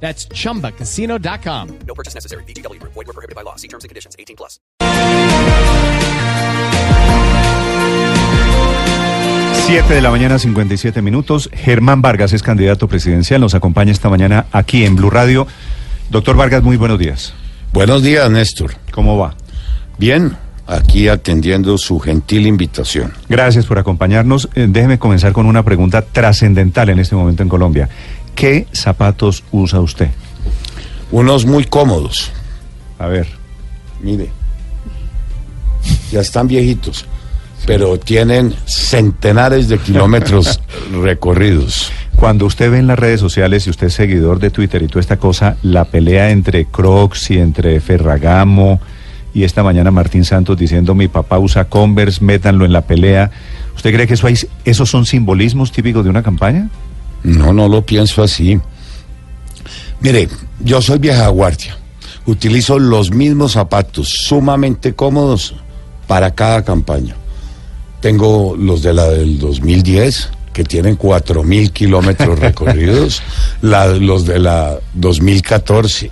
[0.00, 1.68] That's chumbacasino.com.
[1.86, 2.44] No purchase necessary.
[2.44, 2.80] BGW.
[2.82, 3.56] Void were prohibited by law.
[3.56, 4.14] See terms and conditions.
[4.18, 4.60] 18 plus.
[9.66, 11.50] Siete de la mañana, 57 minutos.
[11.52, 13.40] Germán Vargas es candidato presidencial.
[13.40, 15.48] Nos acompaña esta mañana aquí en Blue Radio.
[16.08, 17.34] Doctor Vargas, muy buenos días.
[17.72, 18.76] Buenos días, Néstor.
[18.92, 19.34] ¿Cómo va?
[19.98, 20.36] Bien,
[20.68, 23.12] aquí atendiendo su gentil invitación.
[23.28, 24.48] Gracias por acompañarnos.
[24.54, 27.88] Eh, déjeme comenzar con una pregunta trascendental en este momento en Colombia.
[28.36, 30.10] ¿Qué zapatos usa usted?
[31.10, 32.30] Unos muy cómodos.
[32.98, 33.26] A ver.
[34.02, 34.30] Mire,
[36.12, 37.06] ya están viejitos,
[37.66, 40.60] pero tienen centenares de kilómetros
[41.02, 41.90] recorridos.
[42.14, 45.00] Cuando usted ve en las redes sociales y usted es seguidor de Twitter y toda
[45.00, 48.80] esta cosa, la pelea entre Crocs y entre Ferragamo
[49.32, 53.30] y esta mañana Martín Santos diciendo mi papá usa Converse, métanlo en la pelea.
[53.74, 56.68] ¿Usted cree que eso hay, esos son simbolismos típicos de una campaña?
[57.22, 58.58] No, no lo pienso así.
[60.00, 60.28] Mire,
[60.60, 61.76] yo soy vieja guardia.
[62.26, 65.54] Utilizo los mismos zapatos sumamente cómodos
[66.06, 67.14] para cada campaña.
[68.00, 73.22] Tengo los de la del 2010, que tienen 4.000 kilómetros recorridos,
[73.62, 76.10] la- los de la 2014,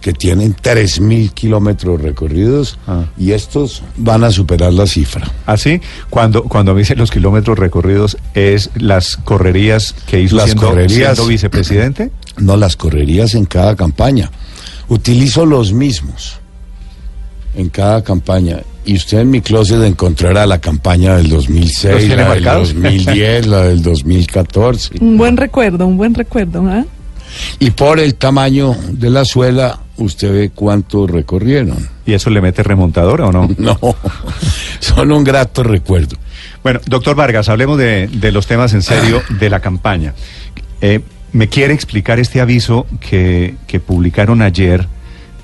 [0.00, 3.04] que tienen 3.000 kilómetros recorridos, Ah.
[3.18, 5.30] y estos van a superar la cifra.
[5.46, 10.68] Así, cuando, cuando me dicen los kilómetros recorridos, ¿es las correrías que hizo Las siendo,
[10.68, 11.14] correrías.
[11.16, 12.10] siendo vicepresidente?
[12.38, 14.30] No las correrías en cada campaña.
[14.88, 16.38] Utilizo los mismos
[17.56, 18.58] en cada campaña.
[18.84, 22.68] Y usted en mi closet encontrará la campaña del ¿Los 2006, tiene la del marcados?
[22.74, 24.94] 2010, la del 2014.
[25.00, 26.84] Un buen recuerdo, un buen recuerdo, ¿ah?
[27.58, 31.88] Y por el tamaño de la suela, usted ve cuánto recorrieron.
[32.06, 33.48] ¿Y eso le mete remontadora o no?
[33.58, 33.78] No,
[34.80, 36.16] son un grato recuerdo.
[36.62, 40.14] Bueno, doctor Vargas, hablemos de, de los temas en serio de la campaña.
[40.80, 41.00] Eh,
[41.32, 44.86] ¿Me quiere explicar este aviso que, que publicaron ayer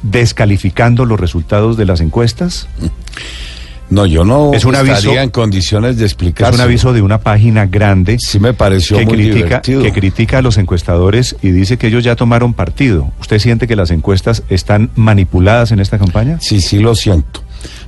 [0.03, 2.69] descalificando los resultados de las encuestas?
[3.91, 6.49] No, yo no Es un estaría aviso- en condiciones de explicar.
[6.49, 9.83] Es un aviso de una página grande Sí me pareció que muy critica, divertido.
[9.83, 13.12] que critica a los encuestadores y dice que ellos ya tomaron partido.
[13.21, 16.39] ¿Usted siente que las encuestas están manipuladas en esta campaña?
[16.41, 17.43] Sí, sí lo siento.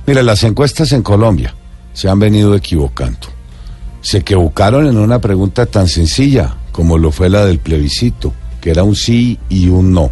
[0.05, 1.53] Mire, las encuestas en Colombia
[1.93, 3.27] se han venido equivocando.
[4.01, 8.83] Se equivocaron en una pregunta tan sencilla como lo fue la del plebiscito, que era
[8.83, 10.11] un sí y un no.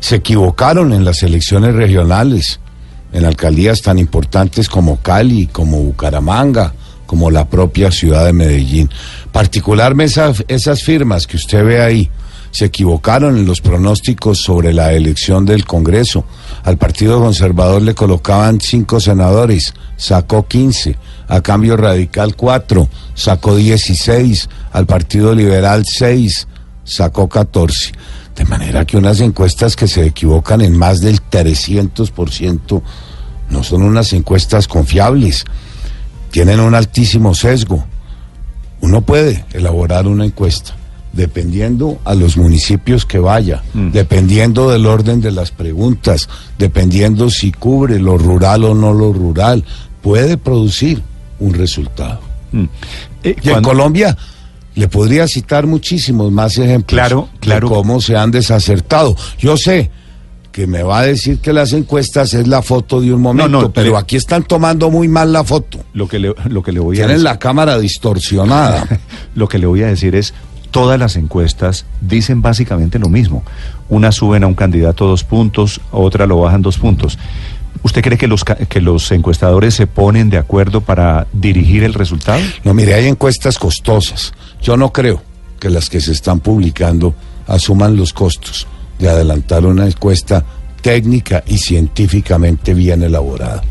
[0.00, 2.58] Se equivocaron en las elecciones regionales,
[3.12, 6.72] en alcaldías tan importantes como Cali, como Bucaramanga,
[7.06, 8.90] como la propia ciudad de Medellín.
[9.32, 12.10] Particularmente esas, firmas que usted ve ahí,
[12.50, 16.24] se equivocaron en los pronósticos sobre la elección del Congreso.
[16.64, 20.96] Al Partido Conservador le colocaban cinco senadores, sacó 15.
[21.28, 24.48] A Cambio Radical 4, sacó 16.
[24.72, 26.48] Al Partido Liberal 6,
[26.84, 27.92] sacó 14.
[28.36, 32.82] De manera que unas encuestas que se equivocan en más del 300%
[33.50, 35.44] no son unas encuestas confiables.
[36.30, 37.84] Tienen un altísimo sesgo.
[38.80, 40.74] Uno puede elaborar una encuesta
[41.16, 47.98] dependiendo a los municipios que vaya, dependiendo del orden de las preguntas, dependiendo si cubre
[47.98, 49.64] lo rural o no lo rural,
[50.02, 51.02] puede producir
[51.40, 52.20] un resultado.
[53.22, 54.16] Eh, Y en Colombia
[54.76, 57.68] le podría citar muchísimos más ejemplos Claro, claro.
[57.68, 59.16] de cómo se han desacertado.
[59.38, 59.90] Yo sé
[60.52, 63.72] que me va a decir que las encuestas es la foto de un momento, no,
[63.72, 65.78] pero le- aquí están tomando muy mal la foto.
[65.92, 68.86] lo, que le, lo que le voy a Tienen decir- la cámara distorsionada.
[69.34, 70.32] Lo que le voy a decir es,
[70.70, 73.42] todas las encuestas dicen básicamente lo mismo.
[73.90, 77.18] Una suben a un candidato dos puntos, otra lo bajan dos puntos.
[77.82, 82.40] ¿Usted cree que los, que los encuestadores se ponen de acuerdo para dirigir el resultado?
[82.64, 84.32] No, mire, hay encuestas costosas.
[84.62, 85.22] Yo no creo
[85.58, 87.14] que las que se están publicando
[87.46, 88.66] asuman los costos
[88.98, 90.44] de adelantar una encuesta
[90.82, 93.62] técnica y científicamente bien elaborada.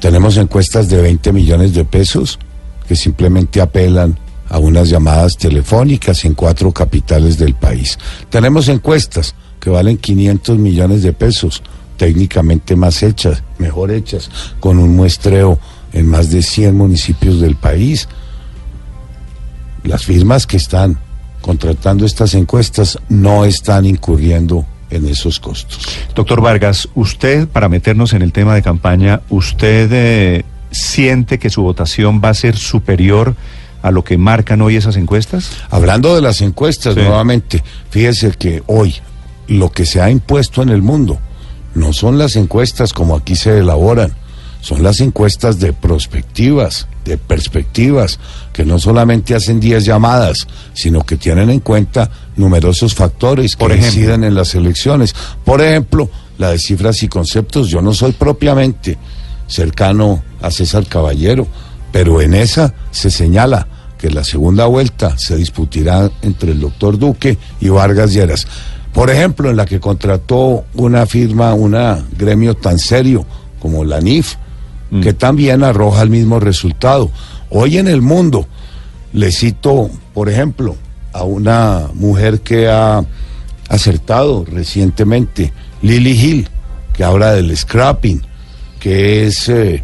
[0.00, 2.38] Tenemos encuestas de 20 millones de pesos
[2.86, 4.18] que simplemente apelan
[4.48, 7.98] a unas llamadas telefónicas en cuatro capitales del país.
[8.30, 11.62] Tenemos encuestas que valen 500 millones de pesos,
[11.96, 14.30] técnicamente más hechas, mejor hechas,
[14.60, 15.58] con un muestreo
[15.92, 18.08] en más de 100 municipios del país.
[19.84, 20.98] Las firmas que están
[21.40, 25.80] contratando estas encuestas no están incurriendo en esos costos.
[26.14, 31.62] Doctor Vargas, usted, para meternos en el tema de campaña, ¿usted eh, siente que su
[31.62, 33.34] votación va a ser superior
[33.82, 35.50] a lo que marcan hoy esas encuestas?
[35.70, 37.00] Hablando de las encuestas, Sí.
[37.00, 38.96] nuevamente, fíjese que hoy
[39.46, 41.18] lo que se ha impuesto en el mundo
[41.74, 44.12] no son las encuestas como aquí se elaboran,
[44.60, 48.18] son las encuestas de prospectivas, de perspectivas,
[48.52, 53.74] que no solamente hacen 10 llamadas, sino que tienen en cuenta numerosos factores que Por
[53.74, 55.14] inciden en las elecciones.
[55.44, 57.68] Por ejemplo, la de cifras y conceptos.
[57.68, 58.96] Yo no soy propiamente
[59.46, 61.46] cercano a César Caballero,
[61.92, 63.66] pero en esa se señala
[63.98, 68.46] que la segunda vuelta se disputará entre el doctor Duque y Vargas Lleras.
[68.92, 71.76] Por ejemplo, en la que contrató una firma, un
[72.16, 73.26] gremio tan serio
[73.58, 74.36] como la NIF,
[75.02, 77.10] que también arroja el mismo resultado.
[77.50, 78.46] Hoy en el mundo,
[79.12, 80.76] le cito, por ejemplo,
[81.12, 83.04] a una mujer que ha
[83.68, 85.52] acertado recientemente,
[85.82, 86.48] Lily Hill,
[86.94, 88.22] que habla del scrapping,
[88.80, 89.82] que es eh,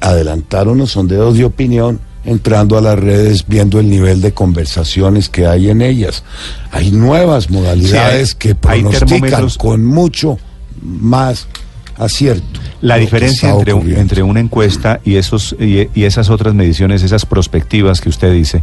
[0.00, 5.46] adelantar unos sondeos de opinión entrando a las redes, viendo el nivel de conversaciones que
[5.46, 6.24] hay en ellas.
[6.72, 10.38] Hay nuevas modalidades Sí, hay- que pronostican con mucho
[10.82, 11.46] más
[11.96, 12.60] acierto.
[12.80, 14.02] La diferencia entre, un- ocurriendo.
[14.02, 18.62] entre una encuesta y, esos, y, y esas otras mediciones, esas prospectivas que usted dice,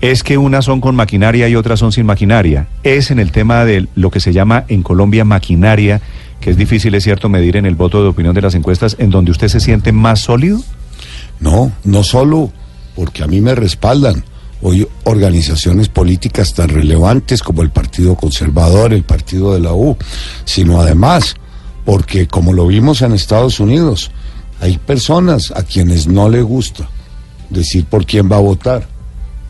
[0.00, 2.68] es que unas son con maquinaria y otras son sin maquinaria.
[2.84, 6.00] Es en el tema de lo que se llama en Colombia maquinaria,
[6.40, 9.10] que es difícil, es cierto, medir en el voto de opinión de las encuestas, en
[9.10, 10.60] donde usted se siente más sólido.
[11.40, 12.50] No, no solo
[12.94, 14.24] porque a mí me respaldan
[14.62, 19.96] hoy organizaciones políticas tan relevantes como el Partido Conservador, el Partido de la U,
[20.44, 21.34] sino además
[21.90, 24.12] porque como lo vimos en Estados Unidos,
[24.60, 26.88] hay personas a quienes no le gusta
[27.48, 28.86] decir por quién va a votar.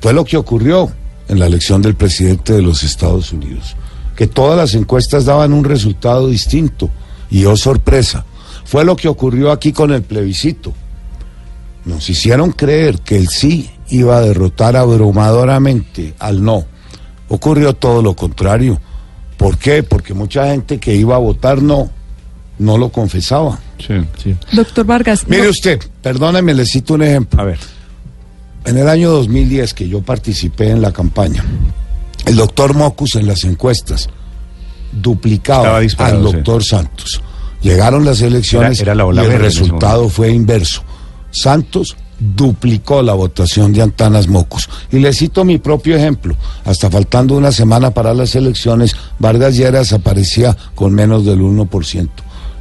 [0.01, 0.91] Fue lo que ocurrió
[1.29, 3.77] en la elección del presidente de los Estados Unidos,
[4.17, 6.89] que todas las encuestas daban un resultado distinto
[7.31, 8.25] y oh sorpresa.
[8.65, 10.73] Fue lo que ocurrió aquí con el plebiscito.
[11.85, 16.65] Nos hicieron creer que el sí iba a derrotar abrumadoramente al no.
[17.29, 18.81] Ocurrió todo lo contrario.
[19.37, 19.83] ¿Por qué?
[19.83, 21.91] Porque mucha gente que iba a votar no,
[22.61, 23.59] no lo confesaba.
[23.85, 24.37] Sí, sí.
[24.53, 27.41] Doctor Vargas, Mire no- usted, perdóneme, le cito un ejemplo.
[27.41, 27.59] A ver.
[28.65, 31.45] En el año 2010 que yo participé en la campaña,
[32.27, 34.09] el doctor Mocus en las encuestas
[34.93, 35.97] duplicaba al sí.
[36.23, 37.23] doctor Santos.
[37.63, 40.83] Llegaron las elecciones Era- era la ola y el resultado fue inverso.
[41.31, 44.69] Santos duplicó la votación de Antanas Mocus.
[44.93, 46.37] Y le cito mi propio ejemplo.
[46.65, 52.09] Hasta faltando una semana para las elecciones, Vargas Lleras aparecía con menos del 1%.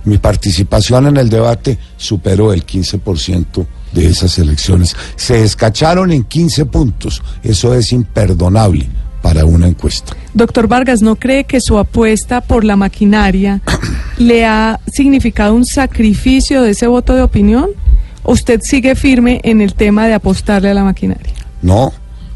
[0.06, 4.96] Mi participación en el debate superó el 15% de esas elecciones.
[5.16, 7.22] Se escacharon en 15 puntos.
[7.44, 8.88] Eso es imperdonable
[9.22, 10.16] para una encuesta.
[10.34, 13.62] Doctor Vargas, ¿no cree que su apuesta por la maquinaria
[14.18, 17.70] le ha significado un sacrificio de ese voto de opinión?
[18.24, 21.34] ¿O ¿Usted sigue firme en el tema de apostarle a la maquinaria?
[21.62, 21.92] No,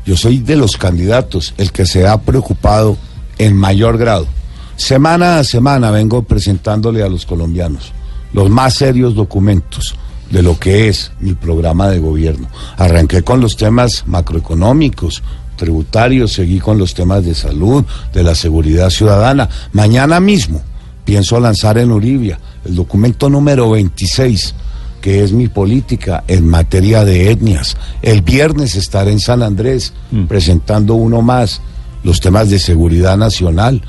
[0.06, 2.98] yo soy de los candidatos el que se ha preocupado
[3.38, 4.28] en mayor grado.
[4.76, 7.94] Semana a semana vengo presentándole a los colombianos
[8.34, 9.96] los más serios documentos
[10.30, 12.48] de lo que es mi programa de gobierno.
[12.78, 15.22] Arranqué con los temas macroeconómicos,
[15.56, 19.48] tributarios, seguí con los temas de salud, de la seguridad ciudadana.
[19.72, 20.62] Mañana mismo
[21.06, 24.56] pienso lanzar en Uribia el documento número 26
[25.00, 27.76] que es mi política en materia de etnias.
[28.02, 29.92] El viernes estaré en San Andrés
[30.30, 31.60] presentando uno más,
[32.06, 33.82] los temas de seguridad nacional.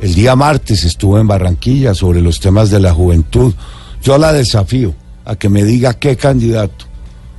[0.00, 3.54] El día martes estuve en Barranquilla sobre los temas de la juventud.
[4.02, 6.84] Yo la desafío a que me diga qué candidato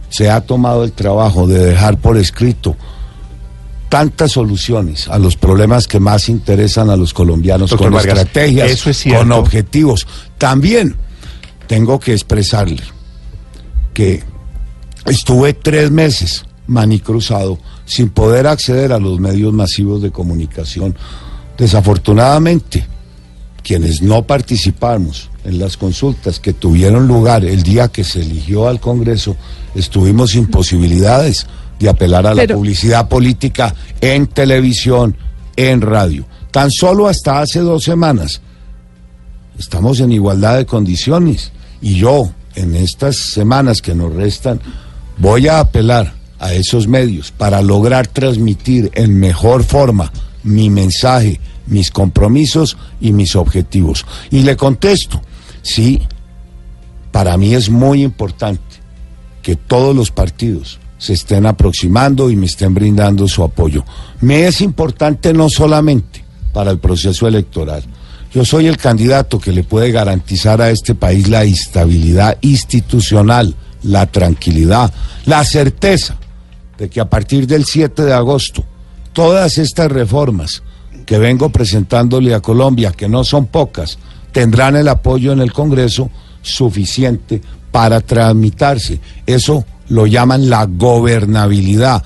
[0.09, 2.75] se ha tomado el trabajo de dejar por escrito
[3.89, 8.71] tantas soluciones a los problemas que más interesan a los colombianos Doctor con Vargas, estrategias,
[8.71, 10.07] eso es con objetivos.
[10.37, 10.95] También
[11.67, 12.83] tengo que expresarle
[13.93, 14.23] que
[15.05, 20.95] estuve tres meses manicruzado sin poder acceder a los medios masivos de comunicación.
[21.57, 22.85] Desafortunadamente,
[23.63, 28.79] quienes no participamos en las consultas que tuvieron lugar el día que se eligió al
[28.79, 29.35] Congreso,
[29.75, 31.47] estuvimos sin posibilidades
[31.79, 35.15] de apelar a la Pero- publicidad política en televisión,
[35.55, 36.25] en radio.
[36.51, 38.41] Tan solo hasta hace dos semanas
[39.59, 44.59] estamos en igualdad de condiciones y yo en estas semanas que nos restan
[45.17, 50.11] voy a apelar a esos medios para lograr transmitir en mejor forma
[50.47, 54.05] mi mensaje, mis compromisos y mis objetivos.
[54.31, 55.21] Y le contesto,
[55.61, 56.01] sí,
[57.11, 58.61] para mí es muy importante
[59.41, 63.83] que todos los partidos se estén aproximando y me estén brindando su apoyo.
[64.21, 66.23] Me es importante no solamente
[66.53, 67.83] para el proceso electoral.
[68.33, 74.05] Yo soy el candidato que le puede garantizar a este país la estabilidad institucional, la
[74.07, 74.93] tranquilidad,
[75.25, 76.17] la certeza
[76.77, 78.63] de que a partir del 7 de agosto
[79.17, 80.61] todas estas reformas
[81.07, 83.97] que vengo presentándole a Colombia, que no son pocas,
[84.31, 86.11] tendrán el apoyo en el Congreso
[86.43, 88.99] suficiente para tramitarse.
[89.25, 92.03] Eso lo llaman la gobernabilidad,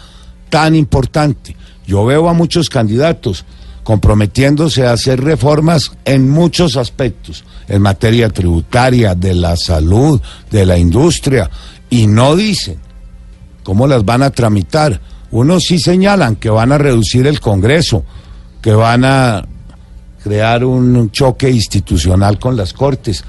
[0.50, 1.53] tan importante.
[1.86, 3.44] Yo veo a muchos candidatos
[3.84, 10.77] comprometiéndose a hacer reformas en muchos aspectos, en materia tributaria, de la salud, de la
[10.77, 11.50] industria,
[11.89, 12.80] y no dicen
[13.63, 15.11] cómo las van a tramitar.
[15.32, 18.04] Unos sí señalan que van a reducir el Congreso,
[18.62, 19.46] que van a
[20.24, 23.24] crear un choque institucional con las Cortes.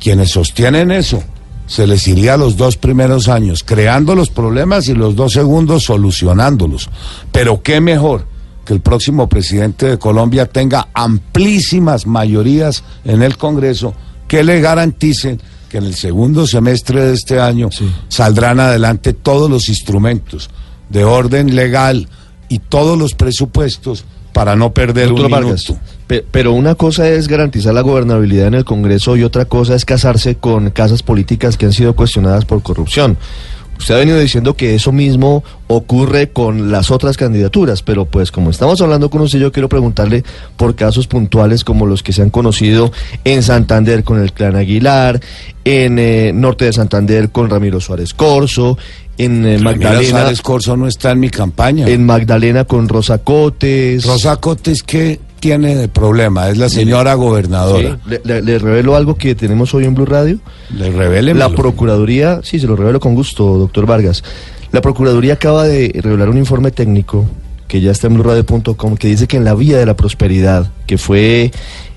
[0.00, 1.22] Quienes sostienen eso,
[1.66, 6.90] se les iría los dos primeros años creando los problemas y los dos segundos solucionándolos.
[7.32, 8.26] Pero qué mejor
[8.64, 13.94] que el próximo presidente de Colombia tenga amplísimas mayorías en el Congreso
[14.26, 17.68] que le garanticen que en el segundo semestre de este año
[18.08, 20.50] saldrán adelante todos los instrumentos
[20.88, 22.08] de orden legal
[22.48, 26.26] y todos los presupuestos para no perder Doctor un Vargas, minuto.
[26.30, 30.34] pero una cosa es garantizar la gobernabilidad en el Congreso y otra cosa es casarse
[30.34, 33.16] con casas políticas que han sido cuestionadas por corrupción.
[33.78, 38.50] Usted ha venido diciendo que eso mismo ocurre con las otras candidaturas, pero pues como
[38.50, 40.22] estamos hablando con usted, yo quiero preguntarle
[40.56, 42.92] por casos puntuales como los que se han conocido
[43.24, 45.20] en Santander con el clan Aguilar,
[45.64, 48.78] en eh, Norte de Santander con Ramiro Suárez Corso,
[49.18, 51.86] en eh, Magdalena, Corso no está en mi campaña.
[51.88, 54.04] en Magdalena con Rosa Cotes.
[54.04, 56.48] Rosa Cotes, ¿qué tiene de problema?
[56.48, 57.98] Es la señora gobernadora.
[58.06, 60.38] Le, le- le revelo algo que tenemos hoy en Blue Radio.
[60.76, 64.24] Le revele La Procuraduría, sí, se lo revelo con gusto, doctor Vargas.
[64.72, 67.26] La Procuraduría acaba de revelar un informe técnico
[67.68, 70.98] que ya está en blueradio.com que dice que en la vía de la prosperidad, que
[70.98, 71.50] fue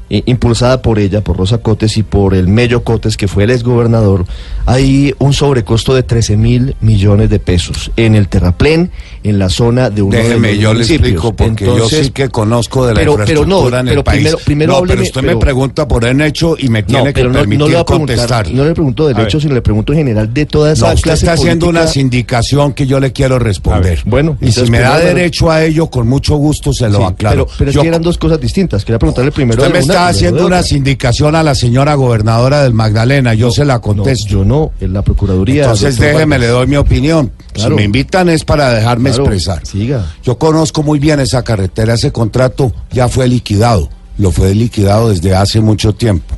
[0.10, 4.26] impulsada por ella, por Rosa Cotes y por el Mello Cotes, que fue el exgobernador,
[4.66, 8.92] hay un sobrecosto de 13 mil millones de pesos en el terraplén,
[9.24, 12.30] en la zona de uno de Déjeme, los yo le explico porque yo sí que
[12.30, 14.20] conozco de la pero- pero no, infraestructura en el pero país.
[14.22, 17.68] primero- primero pero usted me pregunta por un hecho y me tiene que permitir no
[17.68, 18.50] le contestar.
[18.52, 21.04] no le pregunto del hecho, sino le pregunto en general de toda esa No, usted
[21.04, 21.84] clase está haciendo política.
[21.84, 24.02] una sindicación que yo le quiero responder.
[24.06, 27.04] Bueno, y si me da primero- derecho a ello, con mucho gusto se lo Sí,
[27.04, 27.46] aclaro.
[27.46, 28.86] Pero, pero es que eran dos cosas distintas.
[28.86, 29.62] Quería preguntarle primero.
[29.98, 34.28] Está haciendo una sindicación a la señora gobernadora del Magdalena, yo se la No, contesto.
[34.28, 35.64] yo no, en la Procuraduría.
[35.64, 37.32] Entonces déjeme, le doy mi opinión.
[37.54, 37.72] Claro.
[37.72, 39.66] Si me invitan es para dejarme Claro, expresar.
[39.66, 40.06] siga.
[40.24, 45.36] Yo conozco muy bien esa carretera, ese contrato ya fue liquidado, lo fue liquidado desde
[45.36, 46.36] hace mucho tiempo.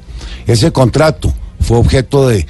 [0.48, 2.46] Ese contrato fue objeto de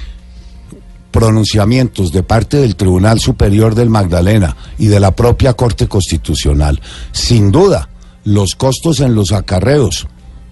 [1.10, 6.80] pronunciamientos de parte del Tribunal Superior del Magdalena y de la propia Corte Constitucional.
[7.12, 7.88] Sin duda,
[8.24, 10.06] los costos en los acarreos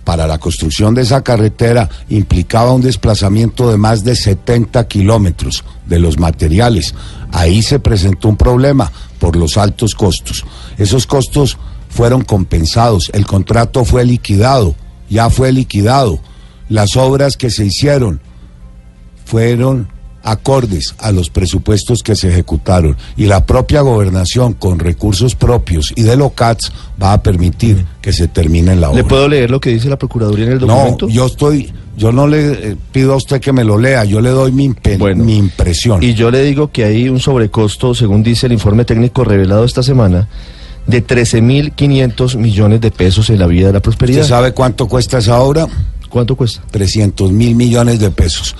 [0.08, 5.98] para la construcción de esa carretera implicaba un desplazamiento de más de 70 kilómetros de
[5.98, 6.94] los materiales.
[7.30, 10.46] Ahí se presentó un problema por los altos costos.
[10.78, 11.58] Esos costos
[11.90, 14.74] fueron compensados, el contrato fue liquidado,
[15.10, 16.20] ya fue liquidado.
[16.70, 18.22] Las obras que se hicieron
[19.26, 19.90] fueron
[20.30, 26.02] acordes a los presupuestos que se ejecutaron y la propia gobernación con recursos propios y
[26.02, 29.02] de locats va a permitir que se termine la obra.
[29.02, 31.08] ¿Le puedo leer lo que dice la Procuraduría en el No, documento?
[31.08, 34.30] yo estoy, yo no le eh, pido a usted que me lo lea, yo le
[34.30, 35.24] doy mi, impe- Bueno.
[35.24, 36.02] mi impresión.
[36.02, 39.82] Y yo le digo que hay un sobrecosto, según dice el informe técnico revelado esta
[39.82, 40.28] semana,
[40.86, 44.20] de 13.500 millones de pesos en la vía de la prosperidad.
[44.22, 45.66] ¿Usted sabe cuánto cuesta esa obra?
[46.08, 46.62] ¿Cuánto cuesta?
[46.70, 48.56] 300 mil millones de pesos.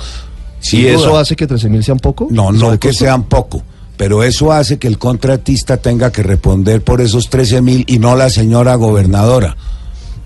[0.60, 2.28] Sin ¿Y eso hace que 13.000 sean poco?
[2.30, 3.62] No, ¿El no que sean poco,
[3.96, 8.16] pero eso hace que el contratista tenga que responder por esos 13 mil y no
[8.16, 9.56] la señora gobernadora.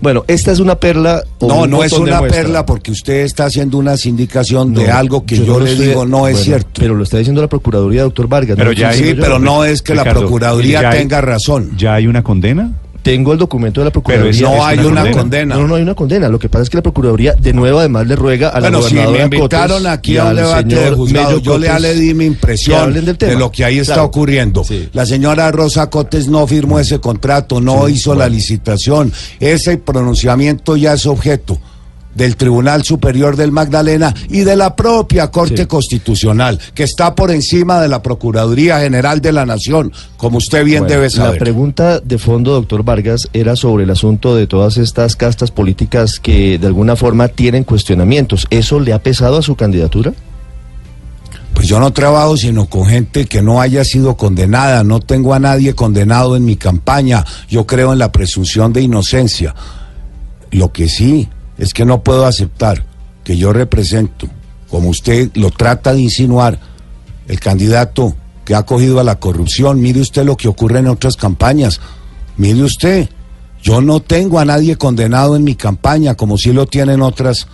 [0.01, 1.23] Bueno, esta es una perla.
[1.39, 5.37] No, un no es una perla porque usted está haciendo una sindicación de algo que
[5.37, 6.81] yo, no lo le estoy- digo no es bueno, cierto.
[6.81, 8.57] Pero lo está diciendo la Procuraduría, doctor Vargas.
[8.57, 9.21] Pero no ya hay- sí, yo.
[9.21, 11.71] pero no es que la Procuraduría hay- tenga razón.
[11.77, 12.73] ¿Ya hay una condena?
[13.03, 14.31] Tengo el documento de la Pero Procuraduría.
[14.31, 15.11] es- no hay una condena.
[15.17, 15.55] condena.
[15.55, 16.29] No, no hay una condena.
[16.29, 18.81] Lo que pasa es que la Procuraduría, de nuevo, además le ruega a la Bueno,
[18.87, 21.81] si me invitaron Cotes aquí a un debate de señor juzgado, Mello yo le, Cotes
[21.81, 23.33] le di mi impresión hablen del tema.
[23.33, 24.07] de lo que ahí está Claro.
[24.07, 24.63] ocurriendo.
[24.63, 24.87] Sí.
[24.93, 29.11] La señora Rosa Cotes no firmó ese contrato, no hizo la licitación.
[29.39, 31.59] Ese pronunciamiento ya es objeto
[32.15, 35.65] del Tribunal Superior del Magdalena y de la propia Corte Sí.
[35.65, 40.81] Constitucional, que está por encima de la Procuraduría General de la Nación, como usted bien
[40.83, 41.39] Bueno, debe La saber.
[41.39, 46.57] pregunta de fondo, doctor Vargas, era sobre el asunto de todas estas castas políticas que
[46.59, 48.45] de alguna forma tienen cuestionamientos.
[48.49, 50.13] ¿Eso le ha pesado a su candidatura?
[51.53, 55.39] Pues yo no trabajo sino con gente que no haya sido condenada, no tengo a
[55.39, 59.53] nadie condenado en mi campaña, yo creo en la presunción de inocencia.
[60.51, 61.29] Lo que sí
[61.63, 62.83] es que no puedo aceptar
[63.23, 64.27] que yo represento,
[64.69, 66.59] como usted lo trata de insinuar,
[67.27, 69.79] el candidato que ha cogido a la corrupción.
[69.79, 71.79] Mire usted lo que ocurre en otras campañas.
[72.35, 73.07] Mire usted,
[73.61, 77.47] yo no tengo a nadie condenado en mi campaña, como sí lo tienen otras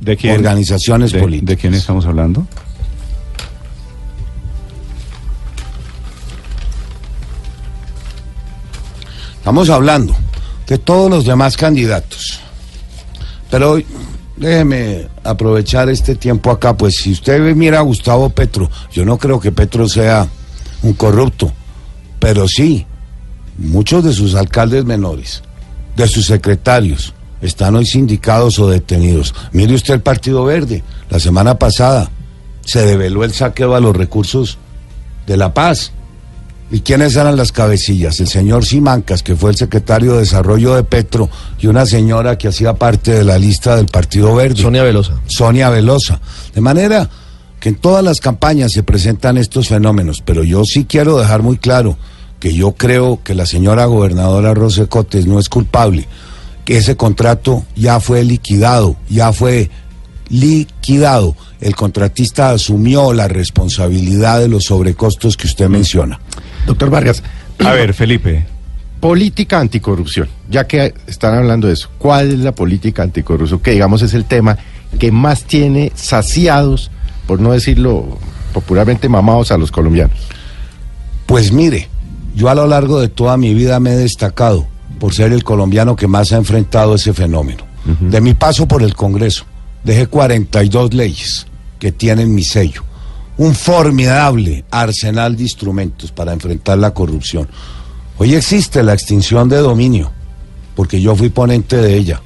[0.00, 0.34] ¿De quién?
[0.34, 1.48] organizaciones ¿De, políticas.
[1.48, 2.46] ¿De quién estamos hablando?
[9.36, 10.16] Estamos hablando
[10.66, 12.40] de todos los demás candidatos.
[13.52, 13.78] Pero
[14.34, 19.38] déjeme aprovechar este tiempo acá, pues si usted mira a Gustavo Petro, yo no creo
[19.38, 20.26] que Petro sea
[20.82, 21.52] un corrupto,
[22.18, 22.86] pero sí,
[23.58, 25.42] muchos de sus alcaldes menores,
[25.96, 29.34] de sus secretarios, están hoy sindicados o detenidos.
[29.52, 32.10] Mire usted el Partido Verde, la semana pasada
[32.64, 34.56] se develó el saqueo a los recursos
[35.26, 35.92] de la paz.
[36.72, 38.18] ¿Y quiénes eran las cabecillas?
[38.20, 42.48] El señor Simancas, que fue el secretario de Desarrollo de Petro, y una señora que
[42.48, 44.62] hacía parte de la lista del Partido Verde.
[44.62, 45.20] Sonia Velosa.
[45.26, 46.18] Sonia Velosa.
[46.54, 47.10] De manera
[47.60, 51.58] que en todas las campañas se presentan estos fenómenos, pero yo sí quiero dejar muy
[51.58, 51.98] claro
[52.40, 56.08] que yo creo que la señora gobernadora Rose Cotes no es culpable,
[56.64, 59.68] que ese contrato ya fue liquidado, ya fue
[60.30, 61.36] liquidado.
[61.60, 66.18] El contratista asumió la responsabilidad de los sobrecostos que usted menciona.
[66.66, 67.22] Doctor Vargas,
[67.58, 68.46] A ver, Felipe.
[69.00, 73.60] política anticorrupción, ya que están hablando de eso, ¿cuál es la política anticorrupción?
[73.60, 74.58] Que digamos es el tema
[74.98, 76.90] que más tiene saciados,
[77.26, 78.18] por no decirlo
[78.52, 80.16] popularmente mamados a los colombianos.
[81.26, 81.88] Pues mire,
[82.34, 84.66] yo a lo largo de toda mi vida me he destacado
[84.98, 87.64] por ser el colombiano que más ha enfrentado ese fenómeno.
[88.00, 89.44] De mi paso por el Congreso,
[89.82, 91.46] dejé 42 leyes
[91.80, 92.84] que tienen mi sello.
[93.38, 97.48] Un formidable arsenal de instrumentos para enfrentar la corrupción.
[98.18, 100.10] Hoy existe la extinción de dominio,
[100.76, 102.20] porque yo fui ponente de ella,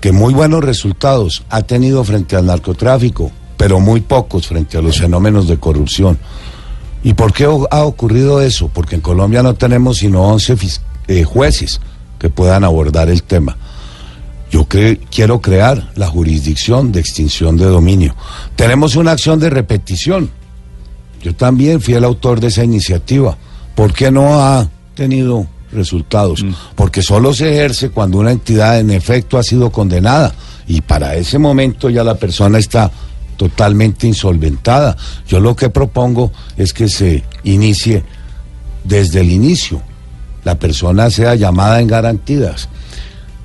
[0.00, 4.98] que muy buenos resultados ha tenido frente al narcotráfico, pero muy pocos frente a los
[4.98, 6.18] fenómenos de corrupción.
[7.02, 8.68] ¿Y por qué ha ocurrido eso?
[8.68, 11.80] Porque en Colombia no tenemos sino 11 fis- eh, jueces
[12.18, 13.56] que puedan abordar el tema.
[14.54, 18.14] Yo cre- quiero crear la jurisdicción de extinción de dominio.
[18.54, 20.30] Tenemos una acción de repetición.
[21.20, 23.36] Yo también fui el autor de esa iniciativa.
[23.74, 26.44] ¿Por qué no ha tenido resultados?
[26.76, 30.32] Porque solo se ejerce cuando una entidad en efecto ha sido condenada
[30.68, 32.92] y para ese momento ya la persona está
[33.36, 34.96] totalmente insolventada.
[35.26, 38.04] Yo lo que propongo es que se inicie
[38.84, 39.82] desde el inicio.
[40.44, 42.68] La persona sea llamada en garantías.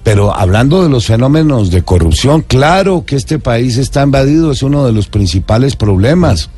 [0.09, 4.83] Pero hablando de los fenómenos de corrupción, claro que este país está invadido, es uno
[4.83, 6.49] de los principales problemas.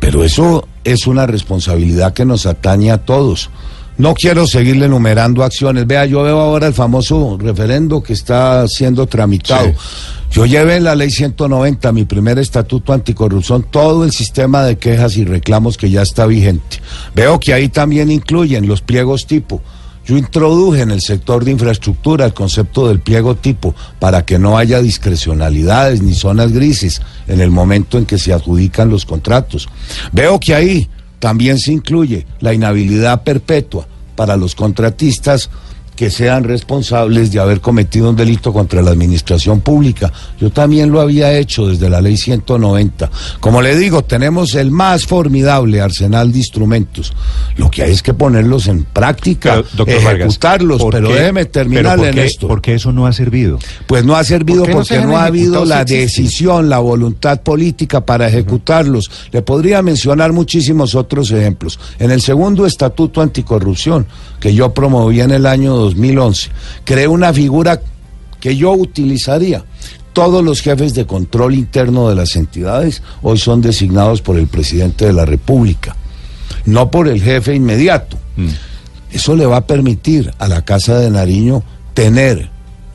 [0.00, 3.48] Pero eso es una responsabilidad que nos atañe a todos.
[3.96, 5.86] No quiero seguirle enumerando acciones.
[5.86, 9.66] Vea, yo veo ahora el famoso referendo que está siendo tramitado.
[9.66, 9.74] Sí.
[10.32, 15.24] Yo llevé la ley 190, mi primer estatuto anticorrupción, todo el sistema de quejas y
[15.24, 16.80] reclamos que ya está vigente.
[17.14, 19.62] Veo que ahí también incluyen los pliegos tipo.
[20.10, 24.58] Yo introduje en el sector de infraestructura el concepto del pliego tipo para que no
[24.58, 29.68] haya discrecionalidades ni zonas grises en el momento en que se adjudican los contratos.
[30.10, 30.88] Veo que ahí
[31.20, 35.48] también se incluye la inhabilidad perpetua para los contratistas
[36.00, 40.10] que sean responsables de haber cometido un delito contra la administración pública.
[40.40, 43.10] Yo también lo había hecho desde la ley 190.
[43.38, 47.12] Como le digo, tenemos el más formidable arsenal de instrumentos.
[47.58, 51.44] Lo que hay es que ponerlos en práctica, Pero, Vargas, ejecutarlos, ¿por pero qué- déjeme
[51.44, 52.48] terminar en qué- esto.
[52.48, 53.58] ¿Por qué eso no ha servido?
[53.86, 56.70] Pues no ha servido ¿Por qué no porque se no, ha habido la si decisión,
[56.70, 59.10] la voluntad política para ejecutarlos.
[59.32, 61.78] Le podría mencionar muchísimos otros ejemplos.
[61.98, 64.06] En el segundo estatuto anticorrupción
[64.40, 66.50] que yo promoví en el año 2011,
[66.84, 67.80] creé una figura
[68.40, 69.64] que yo utilizaría.
[70.12, 75.06] Todos los jefes de control interno de las entidades hoy son designados por el presidente
[75.06, 75.94] de la República,
[76.66, 78.18] no por el jefe inmediato.
[79.12, 81.62] Eso le va a permitir a la Casa de Nariño
[81.94, 82.50] tener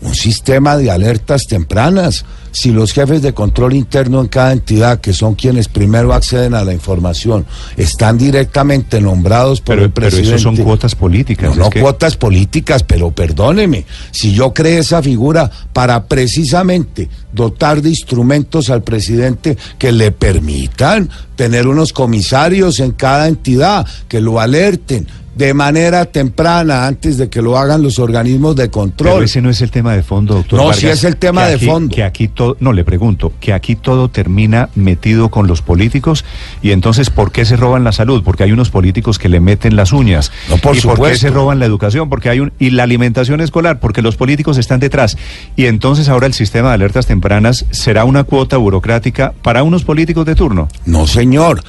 [0.06, 2.24] un sistema de alertas tempranas.
[2.52, 6.64] Si los jefes de control interno en cada entidad, que son quienes primero acceden a
[6.64, 10.36] la información, están directamente nombrados por Pero, el pero presidente.
[10.36, 11.56] eso son cuotas políticas.
[11.58, 17.82] No, no que- cuotas políticas, pero perdóneme, si yo creé esa figura para precisamente dotar
[17.82, 24.40] de instrumentos al presidente que le permitan tener unos comisarios en cada entidad, que lo
[24.40, 29.24] alerten, de manera temprana antes de que lo hagan los organismos de Pero control.
[29.26, 30.58] ese no es el tema de fondo, doctor.
[30.60, 31.94] No, Vargas, sí es el tema de aquí- fondo.
[31.96, 36.24] Que aquí todo, no, le pregunto, que aquí todo termina metido con los políticos
[36.62, 38.24] y entonces, ¿por qué se roban la salud?
[38.24, 40.32] Porque hay unos políticos que le meten las uñas.
[40.50, 41.18] No, por ¿Y por qué supuesto.
[41.20, 42.10] se roban la educación?
[42.10, 45.18] Porque hay un, y la alimentación escolar, porque los políticos están detrás.
[45.56, 50.26] Y entonces ahora el sistema de alertas tempranas será una cuota burocrática para unos políticos
[50.26, 50.70] de turno.
[50.86, 51.62] No, señor.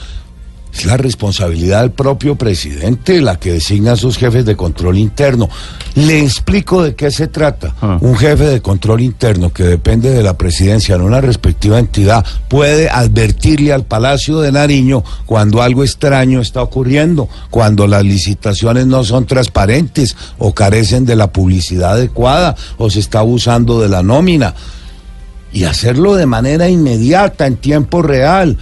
[0.76, 5.48] Es la responsabilidad del propio presidente la que designa a sus jefes de control interno.
[5.94, 7.74] Le explico de qué se trata.
[7.80, 7.96] Ah.
[8.02, 12.90] Un jefe de control interno que depende de la presidencia en una respectiva entidad puede
[12.90, 19.24] advertirle al Palacio de Nariño cuando algo extraño está ocurriendo, cuando las licitaciones no son
[19.24, 24.54] transparentes o carecen de la publicidad adecuada o se está abusando de la nómina
[25.52, 28.58] y hacerlo de manera inmediata, en tiempo real,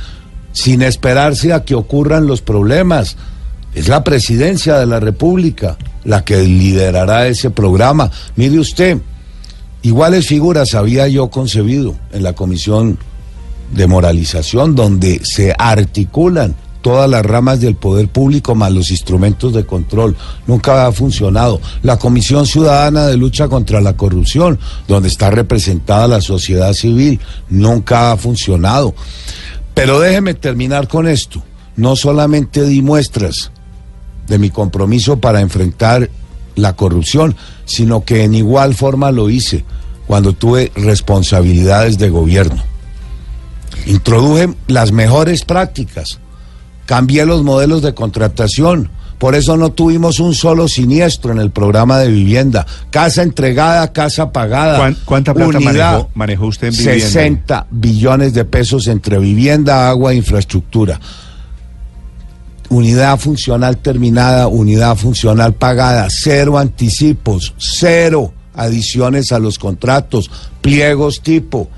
[0.55, 3.17] sin esperarse a que ocurran los problemas.
[3.75, 8.11] Es la presidencia de la República la que liderará ese programa.
[8.37, 8.99] Mire usted,
[9.83, 12.99] iguales figuras había yo concebido en la comisión
[13.73, 19.65] de moralización, donde se articulan todas las ramas del poder público más los instrumentos de
[19.65, 20.15] control.
[20.47, 21.59] Nunca ha funcionado.
[21.83, 28.13] La Comisión Ciudadana de Lucha contra la Corrupción, donde está representada la sociedad civil, nunca
[28.13, 28.95] ha funcionado.
[29.75, 31.43] Pero déjeme terminar con esto.
[31.77, 33.51] No solamente di muestras
[34.29, 36.09] de mi compromiso para enfrentar
[36.55, 39.65] la corrupción, sino que en igual forma lo hice
[40.07, 42.63] cuando tuve responsabilidades de gobierno.
[43.87, 46.21] Introduje las mejores prácticas,
[46.87, 51.99] cambié los modelos de contratación, por eso no tuvimos un solo siniestro en el programa
[51.99, 52.67] de vivienda.
[52.91, 54.77] Casa entregada, casa pagada.
[54.79, 57.01] ¿Cuán- cuánta plata Unidad, manejó- manejó usted en vivienda?
[57.07, 61.01] 60 billones de pesos entre vivienda, agua e infraestructura.
[62.71, 71.69] Unidad funcional terminada, unidad funcional pagada, cero anticipos, cero adiciones a los contratos, pliegos tipo.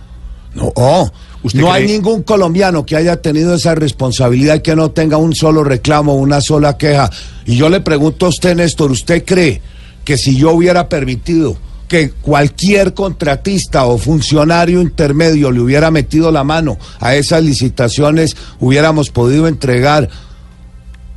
[0.55, 1.11] No, oh,
[1.47, 5.33] ¿Usted no hay ningún colombiano que haya tenido esa responsabilidad y que no tenga un
[5.33, 7.09] solo reclamo, una sola queja.
[7.45, 9.63] Y yo le pregunto a usted, Néstor, ¿usted cree
[10.05, 11.57] que si yo hubiera permitido
[11.87, 19.11] que cualquier contratista o funcionario intermedio le hubiera metido la mano a esas licitaciones, hubiéramos
[19.11, 20.09] podido entregar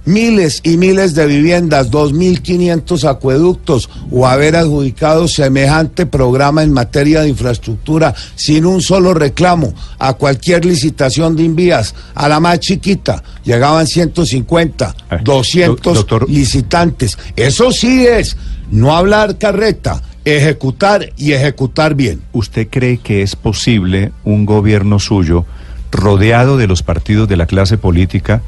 [0.05, 7.29] miles y miles de viviendas, 2.500 acueductos o haber adjudicado semejante programa en materia de
[7.29, 13.85] infraestructura sin un solo reclamo a cualquier licitación de invías, a la más chiquita, llegaban
[13.88, 17.17] 150, Eh, 200 doc- doctor- licitantes.
[17.35, 18.35] Eso sí es
[18.71, 22.21] no hablar carreta, ejecutar y ejecutar bien.
[22.33, 25.45] ¿Usted cree que es posible un gobierno suyo
[25.91, 28.41] rodeado de los partidos de la clase política,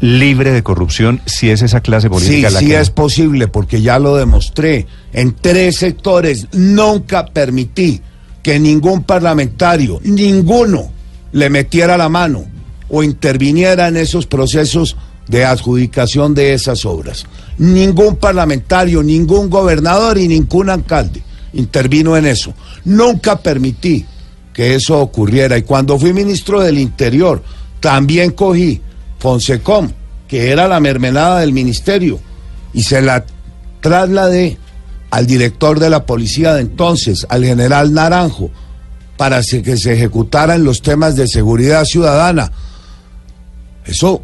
[0.00, 2.80] libre de corrupción, si es esa clase Sí, política la sí que...
[2.80, 4.86] es posible, porque ya lo demostré.
[5.12, 8.00] En tres sectores nunca permití
[8.42, 10.90] que ningún parlamentario, ninguno,
[11.32, 12.44] le metiera la mano
[12.88, 14.96] o interviniera en esos procesos
[15.28, 17.26] de adjudicación de esas obras.
[17.58, 22.54] Ningún parlamentario, ningún gobernador y ningún alcalde intervino en eso.
[22.84, 24.04] Nunca permití
[24.52, 25.58] que eso ocurriera.
[25.58, 27.42] Y cuando fui ministro del Interior,
[27.80, 28.80] también cogí
[29.26, 29.90] Fonsecom,
[30.28, 32.20] que era la mermelada del ministerio,
[32.72, 33.24] y se la
[33.80, 34.56] trasladé
[35.10, 38.52] al director de la policía de entonces, al general Naranjo,
[39.16, 42.52] para que se ejecutaran los temas de seguridad ciudadana.
[43.84, 44.22] Eso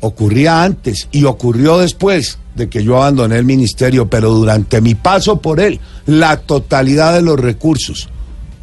[0.00, 5.42] ocurría antes y ocurrió después de que yo abandoné el ministerio, pero durante mi paso
[5.42, 8.08] por él, la totalidad de los recursos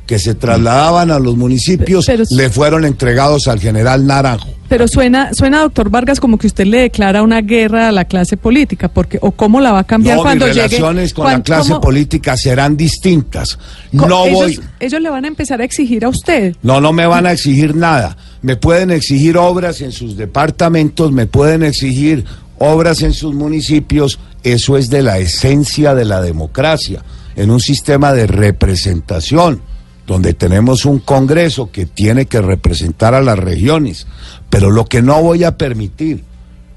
[0.05, 4.49] que se trasladaban a los municipios Pero- le fueron entregados al general Naranjo.
[4.67, 8.35] Pero suena, suena, doctor Vargas, como que usted le declara una guerra a la clase
[8.35, 10.67] política, porque o cómo la va a cambiar No, cuando mis llegue.
[10.69, 13.59] relaciones con la clase cómo- política serán distintas.
[13.91, 14.59] No ellos, voy.
[14.79, 16.55] ellos le van a empezar a exigir a usted.
[16.63, 18.17] No, no me van a exigir nada.
[18.41, 22.25] Me pueden exigir obras en sus departamentos, me pueden exigir
[22.57, 24.17] obras en sus municipios.
[24.43, 27.03] Eso es de la esencia de la democracia,
[27.35, 29.61] en un sistema de representación,
[30.07, 34.07] donde tenemos un Congreso que tiene que representar a las regiones.
[34.49, 36.23] Pero lo que no voy a permitir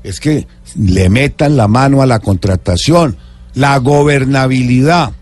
[0.02, 3.16] es que le metan la mano a la contratación,
[3.54, 5.12] la gobernabilidad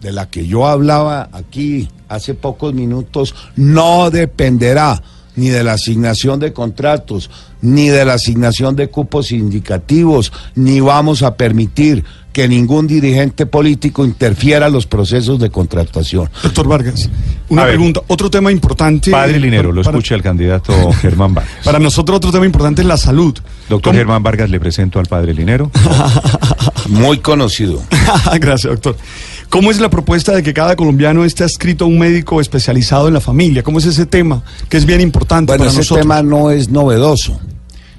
[0.00, 5.00] de la que yo hablaba aquí hace pocos minutos no dependerá
[5.36, 7.30] ni de la asignación de contratos,
[7.62, 14.04] ni de la asignación de cupos indicativos, ni vamos a permitir que ningún dirigente político
[14.04, 16.30] interfiera en los procesos de contratación.
[16.42, 17.10] Doctor Vargas,
[17.50, 17.74] una A ver.
[17.74, 18.00] pregunta.
[18.06, 19.10] Otro tema importante.
[19.10, 21.52] Padre Linero, para- lo escucha el candidato Germán Vargas.
[21.64, 23.34] Para nosotros otro tema importante es la salud.
[23.68, 25.70] Doctor ¿Cómo- Germán Vargas, le presento al padre Linero.
[26.88, 27.82] Muy conocido.
[28.40, 28.96] Gracias, doctor.
[29.48, 33.14] ¿Cómo es la propuesta de que cada colombiano esté adscrito a un médico especializado en
[33.14, 33.62] la familia?
[33.62, 34.42] ¿Cómo es ese tema?
[34.70, 36.02] Que es bien importante Bueno, para ese nosotros.
[36.02, 37.38] tema no es novedoso.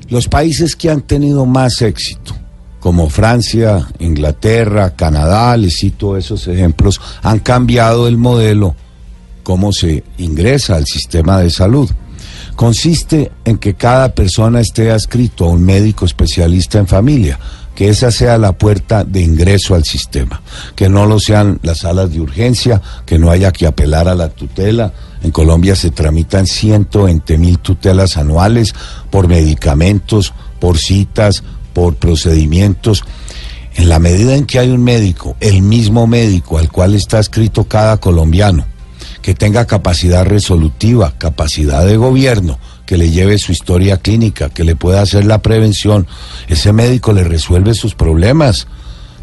[0.10, 2.36] Los países que han tenido más éxito,
[2.84, 8.76] como Francia, Inglaterra, Canadá, les cito esos ejemplos, han cambiado el modelo,
[9.42, 11.90] cómo se ingresa al sistema de salud.
[12.58, 17.40] Consiste en que cada persona esté adscrito a un médico especialista en familia,
[17.74, 20.42] que esa sea la puerta de ingreso al sistema,
[20.76, 24.28] que no lo sean las salas de urgencia, que no haya que apelar a la
[24.28, 24.92] tutela.
[25.24, 28.76] En Colombia se tramitan 120 mil tutelas anuales
[29.10, 33.04] por medicamentos, por citas, por procedimientos.
[33.76, 37.64] En la medida en que hay un médico, el mismo médico al cual está escrito
[37.64, 38.66] cada colombiano,
[39.22, 44.76] que tenga capacidad resolutiva, capacidad de gobierno, que le lleve su historia clínica, que le
[44.76, 46.08] pueda hacer la prevención,
[46.48, 48.68] ese médico le resuelve sus problemas.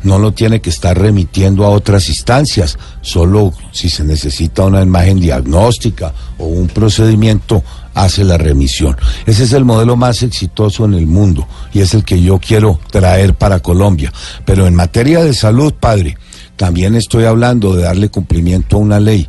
[0.03, 5.21] No lo tiene que estar remitiendo a otras instancias, solo si se necesita una imagen
[5.21, 7.63] diagnóstica o un procedimiento,
[7.95, 8.97] hace la remisión.
[9.27, 12.81] Ese es el modelo más exitoso en el mundo y es el que yo quiero
[12.91, 14.13] traer para Colombia.
[14.45, 16.17] Pero en materia de salud, padre,
[16.57, 19.29] también estoy hablando de darle cumplimiento a una ley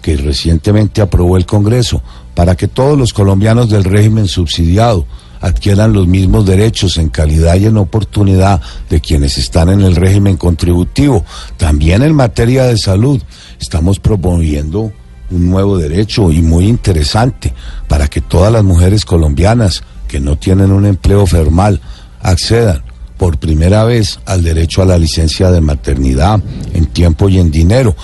[0.00, 2.02] que recientemente aprobó el Congreso
[2.34, 5.06] para que todos los colombianos del régimen subsidiado
[5.40, 10.36] adquieran los mismos derechos en calidad y en oportunidad de quienes están en el régimen
[10.36, 11.24] contributivo.
[11.56, 13.20] También en materia de salud
[13.60, 14.92] estamos promoviendo
[15.32, 17.52] un nuevo derecho y muy interesante
[17.88, 21.80] para que todas las mujeres colombianas que no tienen un empleo formal
[22.20, 22.82] accedan
[23.16, 26.40] por primera vez al derecho a la licencia de maternidad
[26.74, 27.96] en tiempo y en dinero.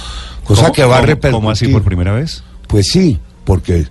[0.45, 1.33] Cosa ¿Cómo- que va a repercutir.
[1.33, 2.43] ¿Cómo así por primera vez?
[2.67, 3.87] Pues sí, porque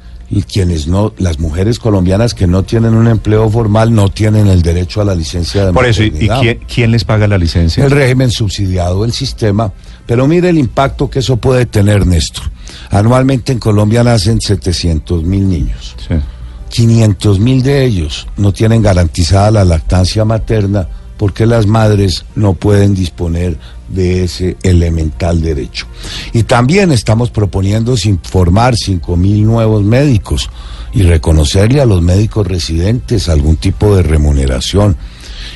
[0.51, 5.01] quienes no, las mujeres colombianas que no tienen un empleo formal no tienen el derecho
[5.01, 7.85] a la licencia de Por eso, ¿y, quién, quién les paga la licencia?
[7.85, 9.71] El régimen subsidiado, el sistema.
[10.05, 12.43] Pero mire el impacto que eso puede tener, Néstor.
[12.89, 15.95] Anualmente en Colombia nacen 700 mil niños.
[16.07, 16.15] Sí.
[16.69, 22.93] 500 mil de ellos no tienen garantizada la lactancia materna porque las madres no pueden
[22.93, 23.57] disponer
[23.89, 25.87] de ese elemental derecho.
[26.33, 30.49] Y también estamos proponiendo formar 5 mil nuevos médicos
[30.93, 34.97] y reconocerle a los médicos residentes algún tipo de remuneración.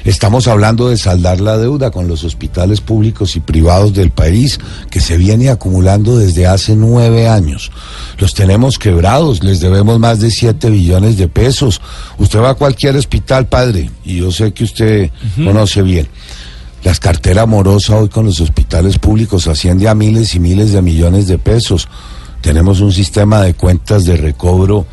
[0.03, 4.59] Estamos hablando de saldar la deuda con los hospitales públicos y privados del país
[4.89, 7.71] que se viene acumulando desde hace nueve años.
[8.17, 11.81] Los tenemos quebrados, les debemos más de siete billones de pesos.
[12.17, 16.07] Usted va a cualquier hospital, padre, y yo sé que usted conoce bien.
[16.83, 21.27] Las carteras morosa hoy con los hospitales públicos asciende a miles y miles de millones
[21.27, 21.87] de pesos.
[22.41, 24.87] Tenemos un sistema de cuentas de recobro.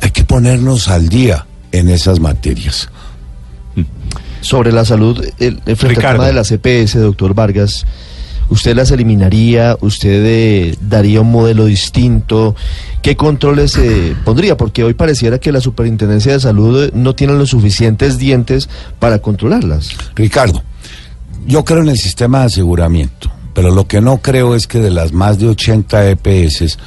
[0.00, 2.88] Hay que ponernos al día en esas materias.
[4.44, 6.12] Sobre la salud, el, el frente al Ricardo.
[6.18, 7.86] tema de las EPS, doctor Vargas,
[8.50, 9.76] ¿usted las eliminaría?
[9.80, 12.54] ¿Usted eh, daría un modelo distinto?
[13.00, 14.58] ¿Qué controles se pondría?
[14.58, 19.20] Porque hoy pareciera que la Superintendencia de Salud eh, no tiene los suficientes dientes para
[19.20, 19.88] controlarlas.
[20.14, 20.62] Ricardo,
[21.46, 24.90] yo creo en el sistema de aseguramiento, pero lo que no creo es que de
[24.90, 26.78] las más de 80 EPS,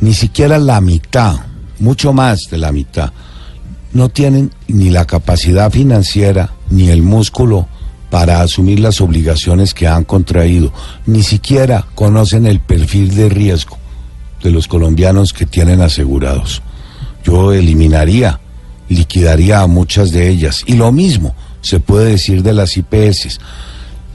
[0.00, 1.34] ni siquiera la mitad,
[1.80, 3.12] mucho más de la mitad,
[3.92, 7.68] no tienen ni la capacidad financiera ni el músculo
[8.10, 10.72] para asumir las obligaciones que han contraído,
[11.06, 13.78] ni siquiera conocen el perfil de riesgo
[14.42, 16.62] de los colombianos que tienen asegurados.
[17.24, 18.40] Yo eliminaría,
[18.88, 20.64] liquidaría a muchas de ellas.
[20.66, 23.38] Y lo mismo se puede decir de las IPS.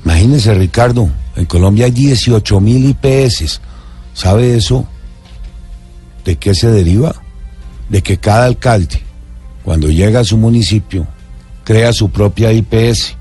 [0.04, 3.62] Imagínese, Ricardo, en Colombia hay 18 mil IPS.
[4.14, 4.88] ¿Sabe eso?
[6.24, 7.16] ¿De qué se deriva?
[7.90, 9.02] De que cada alcalde,
[9.66, 11.06] cuando llega a su municipio,
[11.66, 13.18] crea su propia IPS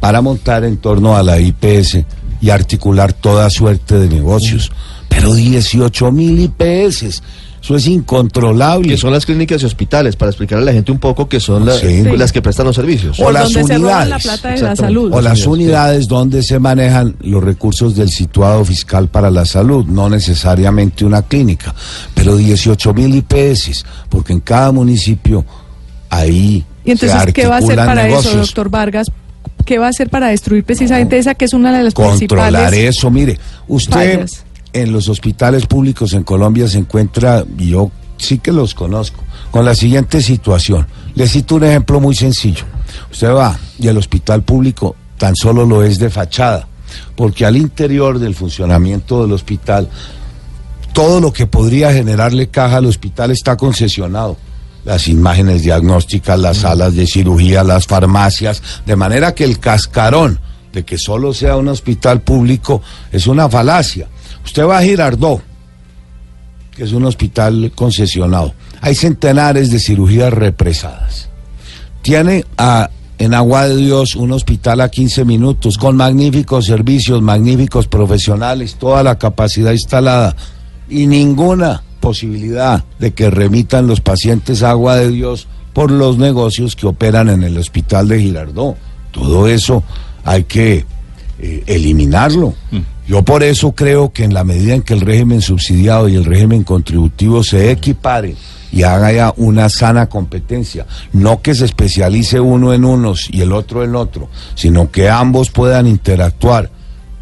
[0.00, 1.98] para montar en torno a la IPS
[2.40, 4.72] y articular toda suerte de negocios.
[5.08, 7.22] Pero 18 mil IPS,
[7.62, 8.88] eso es incontrolable.
[8.90, 11.64] Que son las clínicas y hospitales, para explicarle a la gente un poco que son
[11.66, 12.02] la- Sí.
[12.16, 13.18] las que prestan los servicios.
[13.20, 14.22] O las la unidades.
[14.22, 14.76] plata de la Exactamente.
[14.82, 15.12] salud.
[15.12, 15.48] o las Sí, sí.
[15.50, 21.22] unidades donde se manejan los recursos del situado fiscal para la salud, no necesariamente una
[21.22, 21.74] clínica,
[22.14, 25.44] pero 18 mil IPS, porque en cada municipio
[26.10, 29.10] ahí Y entonces, se ¿qué va a hacer para eso, doctor Vargas?
[29.64, 32.96] ¿Qué va a hacer para destruir precisamente esa que es una de las Controlar principales?
[32.96, 34.44] eso, mire, usted fallas?
[34.72, 39.64] en los hospitales públicos en Colombia se encuentra, y yo sí que los conozco, con
[39.64, 40.86] la siguiente situación.
[41.14, 42.64] Le cito un ejemplo muy sencillo.
[43.10, 46.68] Usted va y el hospital público tan solo lo es de fachada,
[47.14, 49.88] porque al interior del funcionamiento del hospital,
[50.92, 54.36] todo lo que podría generarle caja al hospital está concesionado.
[54.86, 60.38] Las imágenes diagnósticas, las salas de cirugía, las farmacias, de manera que el cascarón
[60.72, 64.06] de que solo sea un hospital público es una falacia.
[64.44, 65.42] Usted va a Girardot,
[66.70, 68.54] que es un hospital concesionado.
[68.80, 71.30] Hay centenares de cirugías represadas.
[72.02, 77.88] Tiene a, en Agua de Dios un hospital a 15 minutos con magníficos servicios, magníficos
[77.88, 80.36] profesionales, toda la capacidad instalada
[80.88, 86.86] y ninguna posibilidad de que remitan los pacientes Agua de Dios por los negocios que
[86.86, 88.76] operan en el hospital de Girardot.
[89.10, 89.82] Todo eso
[90.22, 90.84] hay que
[91.40, 92.54] eh, eliminarlo.
[93.08, 96.24] Yo por eso creo que en la medida en que el régimen subsidiado y el
[96.24, 98.36] régimen contributivo se equiparen
[98.70, 103.52] y haga ya una sana competencia, no que se especialice uno en unos y el
[103.52, 106.70] otro en otro, sino que ambos puedan interactuar,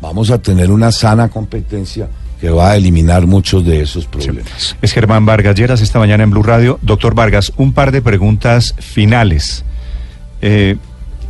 [0.02, 2.06] vamos a tener una sana competencia
[2.44, 4.76] que va a eliminar muchos de esos problemas.
[4.82, 6.78] Es Germán Vargas Lleras esta mañana en Blue Radio.
[6.82, 9.64] Doctor Vargas, un par de preguntas finales.
[10.42, 10.76] Eh,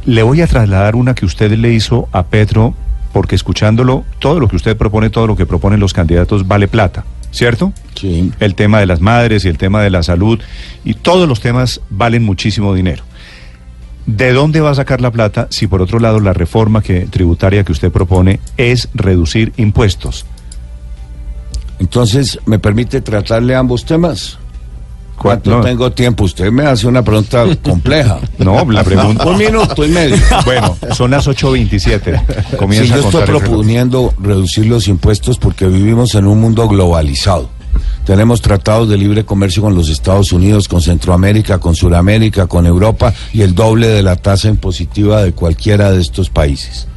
[0.06, 2.74] le voy a trasladar una que usted le hizo a Petro,
[3.12, 7.04] porque escuchándolo, todo lo que usted propone, todo lo que proponen los candidatos vale plata,
[7.30, 7.72] ¿cierto?
[7.94, 8.32] Sí.
[8.40, 10.40] El tema de las madres y el tema de la salud
[10.84, 13.04] y todos los temas valen muchísimo dinero.
[14.06, 17.62] ¿De dónde va a sacar la plata si por otro lado la reforma que, tributaria
[17.62, 20.26] que usted propone es reducir impuestos?
[21.84, 24.38] Entonces, ¿me permite tratarle ambos temas?
[25.18, 25.60] ¿Cuánto No.
[25.60, 26.24] tengo tiempo?
[26.24, 28.20] Usted me hace una pregunta compleja.
[28.38, 29.26] No, la pregunta.
[29.26, 30.16] Un minuto y medio.
[30.46, 32.56] Bueno, son las 8.27.
[32.56, 37.50] Comienza Sí, yo a estoy proponiendo reducir los impuestos porque vivimos en un mundo globalizado.
[38.06, 43.12] Tenemos tratados de libre comercio con los Estados Unidos, con Centroamérica, con Sudamérica, con Europa
[43.34, 46.88] y el doble de la tasa impositiva de cualquiera de estos países.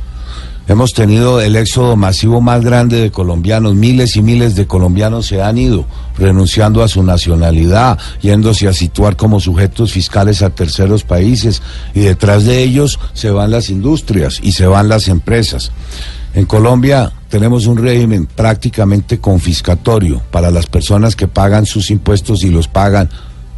[0.69, 3.73] Hemos tenido el éxodo masivo más grande de colombianos.
[3.73, 5.85] Miles y miles de colombianos se han ido
[6.17, 11.61] renunciando a su nacionalidad, yéndose a situar como sujetos fiscales a terceros países.
[11.93, 15.71] Y detrás de ellos se van las industrias y se van las empresas.
[16.33, 22.49] En Colombia tenemos un régimen prácticamente confiscatorio para las personas que pagan sus impuestos y
[22.49, 23.09] los pagan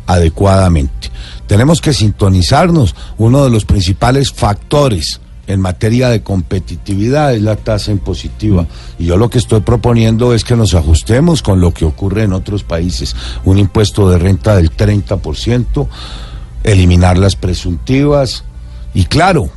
[0.06, 1.10] adecuadamente.
[1.48, 2.96] Tenemos que sintonizarnos.
[3.18, 8.68] Uno de los principales factores en materia de competitividad es la tasa impositiva.
[9.00, 12.34] Y yo lo que estoy proponiendo es que nos ajustemos con lo que ocurre en
[12.34, 13.16] otros países.
[13.46, 15.88] Un impuesto de renta del 30%,
[16.64, 18.44] eliminar las presuntivas.
[18.94, 19.50] Y claro,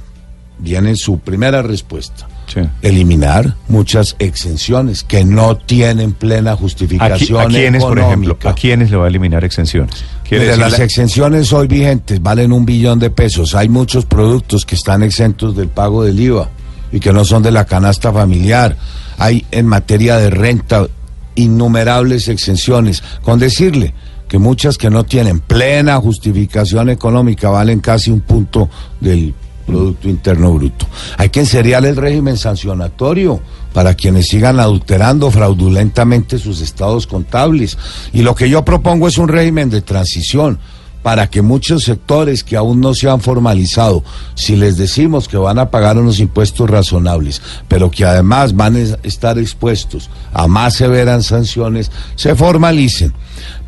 [0.59, 2.27] viene su primera respuesta.
[2.53, 2.61] Sí.
[2.83, 8.37] Eliminar muchas exenciones que no tienen plena ¿A, qui- justificación a quiénes, por ejemplo?
[8.45, 10.05] ¿A quiénes le va a eliminar exenciones?
[10.29, 13.55] Decir las la- exenciones hoy vigentes valen un billón de pesos.
[13.55, 16.49] Hay muchos productos que están exentos del pago del IVA
[16.91, 18.77] y que no son de la canasta familiar.
[19.19, 20.87] Hay en materia de renta
[21.35, 23.03] innumerables exenciones.
[23.23, 23.95] Con decirle
[24.29, 29.35] que muchas que no tienen plena justificación económica valen casi un punto del
[29.67, 30.87] Producto Interno Bruto.
[31.17, 33.41] Hay que enseriar el régimen sancionatorio
[33.73, 37.79] para quienes sigan adulterando fraudulentamente sus estados contables.
[38.13, 40.59] Y lo que yo propongo es un régimen de transición
[41.03, 45.59] para que muchos sectores que aún no se han formalizado, si les decimos que van
[45.59, 51.27] a pagar unos impuestos razonables, pero que además van a estar expuestos a más severas
[51.27, 53.13] sanciones, se formalicen.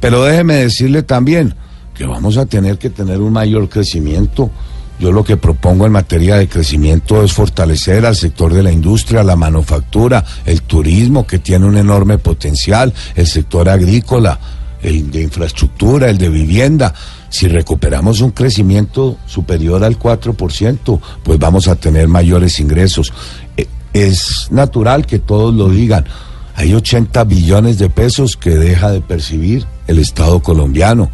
[0.00, 1.54] Pero déjeme decirle también
[1.94, 4.50] que vamos a tener que tener un mayor crecimiento.
[4.98, 9.24] Yo lo que propongo en materia de crecimiento es fortalecer al sector de la industria,
[9.24, 14.38] la manufactura, el turismo, que tiene un enorme potencial, el sector agrícola,
[14.80, 16.94] el de infraestructura, el de vivienda.
[17.28, 23.12] Si recuperamos un crecimiento superior al 4%, pues vamos a tener mayores ingresos.
[23.56, 26.04] Eh, Es natural que todos lo digan.
[26.56, 31.10] Hay 80 billones de pesos que deja de percibir el Estado colombiano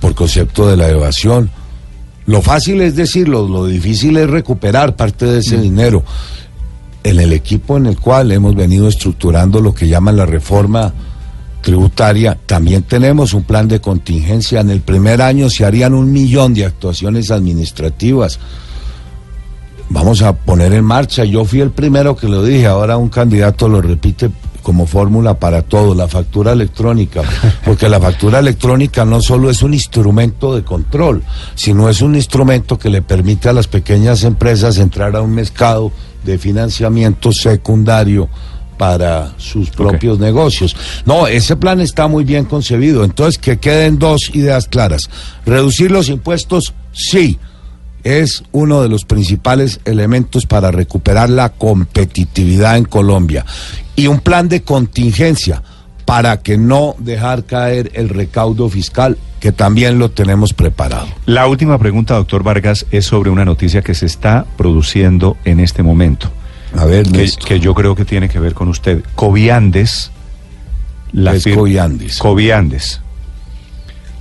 [0.00, 1.50] por concepto de la evasión.
[2.26, 6.02] Lo fácil es decirlo, lo difícil es recuperar parte de ese dinero.
[7.02, 10.92] En el equipo en el cual hemos venido estructurando lo que llaman la reforma
[11.60, 14.60] tributaria, también tenemos un plan de contingencia.
[14.60, 18.38] En el primer año se harían un millón de actuaciones administrativas.
[19.90, 21.24] Vamos a poner en marcha.
[21.24, 24.30] Yo fui el primero que lo dije, ahora un candidato lo repite
[24.64, 27.22] como fórmula para todo, la factura electrónica,
[27.64, 31.22] porque la factura electrónica no solo es un instrumento de control,
[31.54, 35.92] sino es un instrumento que le permite a las pequeñas empresas entrar a un mercado
[36.24, 38.28] de financiamiento secundario
[38.78, 40.74] para sus propios negocios.
[41.04, 43.04] No, ese plan está muy bien concebido.
[43.04, 45.10] Entonces, que queden dos ideas claras.
[45.44, 47.38] Reducir los impuestos, sí.
[48.04, 53.44] Es uno de los principales elementos para recuperar la competitividad en Colombia
[53.96, 55.62] y un plan de contingencia
[56.04, 61.06] para que no dejar caer el recaudo fiscal que también lo tenemos preparado.
[61.26, 65.82] La última pregunta, doctor Vargas, es sobre una noticia que se está produciendo en este
[65.82, 66.30] momento.
[66.76, 69.02] A ver, que, que yo creo que tiene que ver con usted.
[69.14, 70.10] Coviandes.
[71.12, 72.18] La Es Coviandes.
[72.18, 73.00] Coviandes.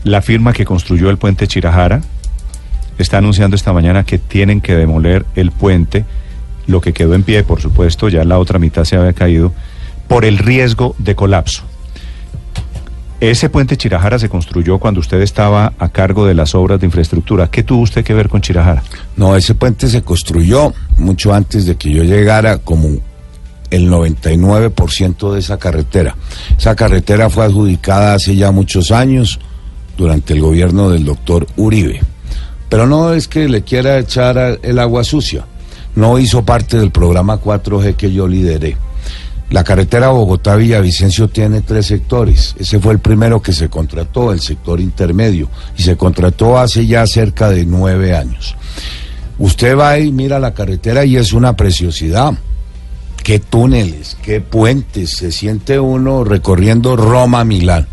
[0.03, 2.01] La firma que construyó el puente Chirajara
[2.97, 6.05] está anunciando esta mañana que tienen que demoler el puente,
[6.67, 9.53] lo que quedó en pie, por supuesto, ya la otra mitad se había caído,
[10.07, 11.63] por el riesgo de colapso.
[13.19, 17.49] Ese puente Chirajara se construyó cuando usted estaba a cargo de las obras de infraestructura.
[17.49, 18.83] ¿Qué tuvo usted que ver con Chirajara?
[19.15, 22.89] No, ese puente se construyó mucho antes de que yo llegara como
[23.69, 26.17] el 99% de esa carretera.
[26.57, 29.39] Esa carretera fue adjudicada hace ya muchos años
[29.97, 32.01] durante el gobierno del doctor Uribe.
[32.73, 35.45] Pero no es que le quiera echar el agua sucia.
[35.95, 38.77] No hizo parte del programa 4G que yo lideré.
[39.51, 42.55] La carretera Bogotá-Villavicencio tiene tres sectores.
[42.57, 47.05] Ese fue el primero que se contrató, el sector intermedio, y se contrató hace ya
[47.05, 48.55] cerca de nueve años.
[49.37, 52.33] Usted va y mira la carretera y es una preciosidad.
[53.23, 57.85] Qué túneles, qué puentes, se siente uno recorriendo Roma-Milán.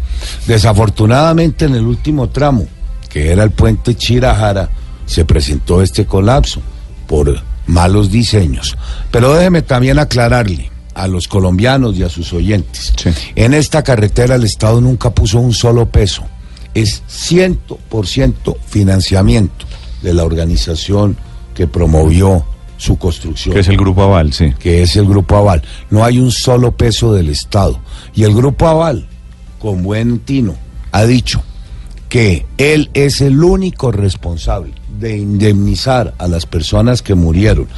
[0.46, 2.66] Desafortunadamente en el último tramo,
[3.10, 4.70] que era el puente Chirajara,
[5.04, 6.62] se presentó este colapso
[7.06, 8.78] por malos diseños.
[9.10, 12.92] Pero déjeme también aclararle a los colombianos y a sus oyentes.
[12.96, 13.10] Sí.
[13.34, 16.22] En esta carretera el Estado nunca puso un solo peso.
[16.72, 19.66] Es 100% financiamiento
[20.02, 21.16] de la organización
[21.54, 22.44] que promovió
[22.76, 24.54] su construcción Que es el Grupo Aval, sí.
[24.58, 25.62] que es el Grupo Aval.
[25.90, 27.78] No hay un solo peso del Estado.
[28.14, 29.06] Y el Grupo Aval,
[29.58, 30.54] con buen tino,
[30.92, 31.42] ha dicho
[32.10, 37.68] que él es el único responsable de indemnizar a las personas que murieron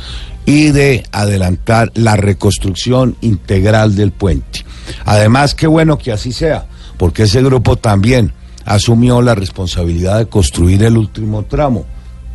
[0.47, 4.65] y de adelantar la reconstrucción integral del puente.
[5.05, 6.67] Además, qué bueno que así sea,
[6.97, 8.33] porque ese grupo también
[8.65, 11.85] asumió la responsabilidad de construir el último tramo,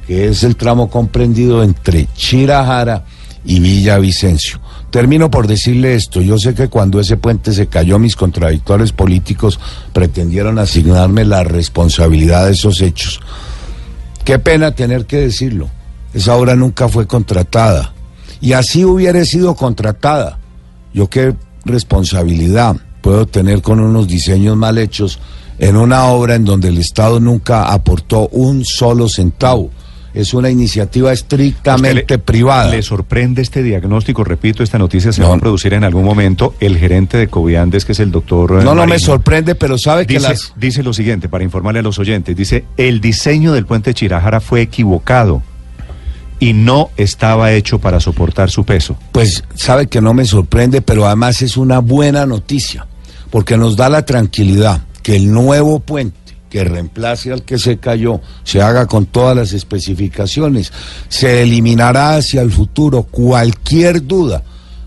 [0.05, 3.05] que es el tramo comprendido entre Chirajara
[3.43, 4.61] y Villavicencio.
[4.91, 9.59] Termino por decirle esto, yo sé que cuando ese puente se cayó mis contradictores políticos
[9.91, 13.19] pretendieron asignarme la responsabilidad de esos hechos.
[14.23, 15.69] Qué pena tener que decirlo,
[16.13, 17.93] esa obra nunca fue contratada.
[18.39, 20.39] Y así hubiera sido contratada.
[20.93, 21.35] Yo qué
[21.65, 25.19] responsabilidad puedo tener con unos diseños mal hechos
[25.59, 29.69] en una obra en donde el Estado nunca aportó un solo centavo.
[30.17, 32.71] Es una iniciativa estrictamente ¿Usted le- privada.
[32.71, 34.23] ¿Le sorprende este diagnóstico?
[34.23, 35.29] Repito, esta noticia se No.
[35.29, 36.55] va a producir en algún momento.
[36.59, 38.59] El gerente de Coviandes, que es el doctor...
[38.59, 40.53] eh, No, no me sorprende, pero sabe que las...
[40.55, 44.61] dice lo siguiente, para informarle a los oyentes, dice, el diseño del puente Chirajara fue
[44.61, 45.43] equivocado
[46.39, 48.97] y no estaba hecho para soportar su peso.
[49.11, 52.87] Pues sabe que no me sorprende, pero además es una buena noticia,
[53.29, 56.17] porque nos da la tranquilidad que el nuevo puente
[56.49, 60.71] que reemplace al que se cayó se haga con todas las especificaciones.
[61.09, 64.43] Se eliminará hacia el futuro cualquier duda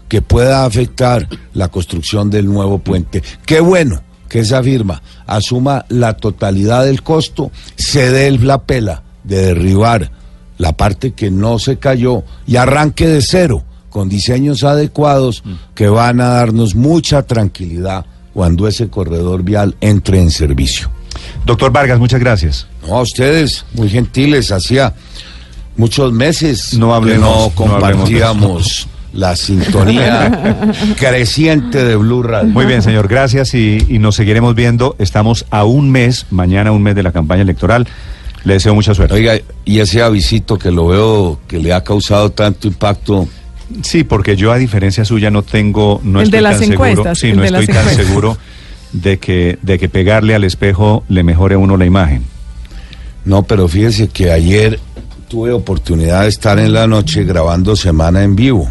[0.09, 3.23] que pueda afectar la construcción del nuevo puente.
[3.47, 9.47] Qué bueno que esa firma asuma la totalidad del costo, se dé la pela de
[9.47, 10.11] derribar
[10.57, 15.43] la parte que no se cayó y arranque de cero con diseños adecuados
[15.75, 20.91] que van a darnos mucha tranquilidad cuando ese corredor vial entre en servicio.
[21.45, 22.67] Doctor Vargas, muchas gracias.
[22.87, 24.95] No, a ustedes, muy gentiles, hacía
[25.77, 30.63] muchos meses No hablemos, que no compartíamos la sintonía
[30.99, 32.51] creciente de Blue Radio.
[32.51, 34.95] Muy bien, señor, gracias y, y nos seguiremos viendo.
[34.99, 37.89] Estamos a un mes, mañana un mes de la campaña electoral.
[38.45, 39.15] Le deseo mucha suerte.
[39.15, 39.35] Oiga,
[39.65, 43.29] y ese avisito que lo veo que le ha causado tanto impacto,
[43.83, 46.89] Sí, porque yo a diferencia suya no tengo, no El estoy de las tan seguro,
[46.91, 48.07] encuestas, sí, el no estoy tan encuestas.
[48.07, 48.37] seguro
[48.93, 52.25] de que, de que pegarle al espejo le mejore a uno la imagen.
[53.25, 54.81] No, pero fíjese que ayer
[55.29, 58.71] tuve oportunidad de estar en la noche grabando Semana en Vivo.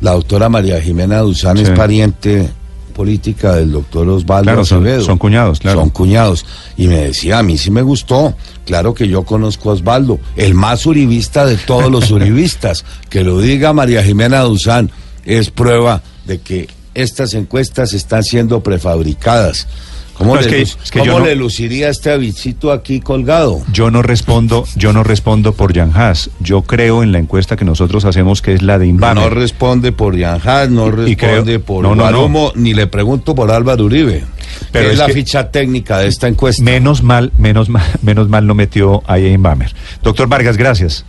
[0.00, 1.64] La doctora María Jimena Duzán Sí.
[1.64, 2.48] es pariente
[2.94, 5.80] política del doctor Osvaldo Claro, son- son cuñados, claro.
[5.80, 6.44] Son cuñados.
[6.76, 8.34] Y me decía, a mí sí me gustó.
[8.64, 12.84] Claro que yo conozco a Osvaldo, el más uribista de todos los uribistas.
[13.10, 14.90] Que lo diga María Jimena Duzán
[15.24, 16.68] es prueba de que
[17.02, 19.66] estas encuestas están siendo prefabricadas.
[20.14, 22.72] ¿Cómo, No, le, es que- luz- es que cómo yo no- le luciría este avisito
[22.72, 23.62] aquí colgado?
[23.72, 26.28] Yo no respondo, yo no respondo por Jan Haas.
[26.40, 29.22] Yo creo en la encuesta que nosotros hacemos que es la de Inbamer.
[29.22, 32.02] No responde por Yanjad, no Y- y responde creo- por no, no, no.
[32.02, 34.24] Barumo, ni le pregunto por Álvaro Uribe.
[34.72, 36.64] Pero es, es la que- ficha técnica de esta encuesta.
[36.64, 39.72] Menos mal, menos mal, menos mal no metió ahí a Inbamer.
[40.02, 41.04] Doctor Vargas, gracias.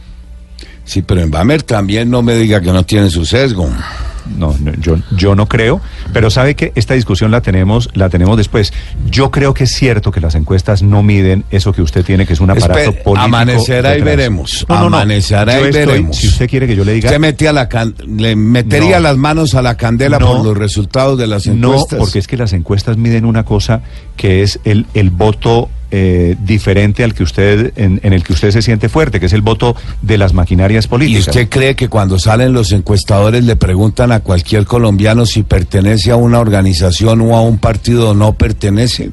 [0.85, 3.67] Sí, pero en Bamer también no me diga que no tiene su sesgo.
[4.37, 5.81] No, no, yo, yo no creo,
[6.13, 8.73] pero sabe que esta discusión la tenemos, la tenemos después.
[9.09, 12.33] Yo creo que es cierto que las encuestas no miden eso que usted tiene, que
[12.33, 13.17] es un aparato Espe- político.
[13.17, 14.65] amanecerá y veremos.
[14.69, 14.97] No, no, no.
[14.97, 16.17] Amanecerá Yo y estoy- veremos.
[16.17, 17.09] Si usted quiere que yo le diga.
[17.09, 19.03] Usted metía la can- le metería No.
[19.03, 20.27] las manos a la candela No.
[20.37, 21.99] por los resultados de las No, encuestas.
[21.99, 23.81] porque es que las encuestas miden una cosa
[24.17, 28.51] que es el, el voto eh, diferente al que usted, en, en el que usted
[28.51, 31.27] se siente fuerte, que es el voto de las maquinarias ¿Y políticas.
[31.27, 36.15] usted cree que cuando salen los encuestadores le preguntan a cualquier colombiano si pertenece a
[36.15, 39.11] una organización o a un partido o no pertenece?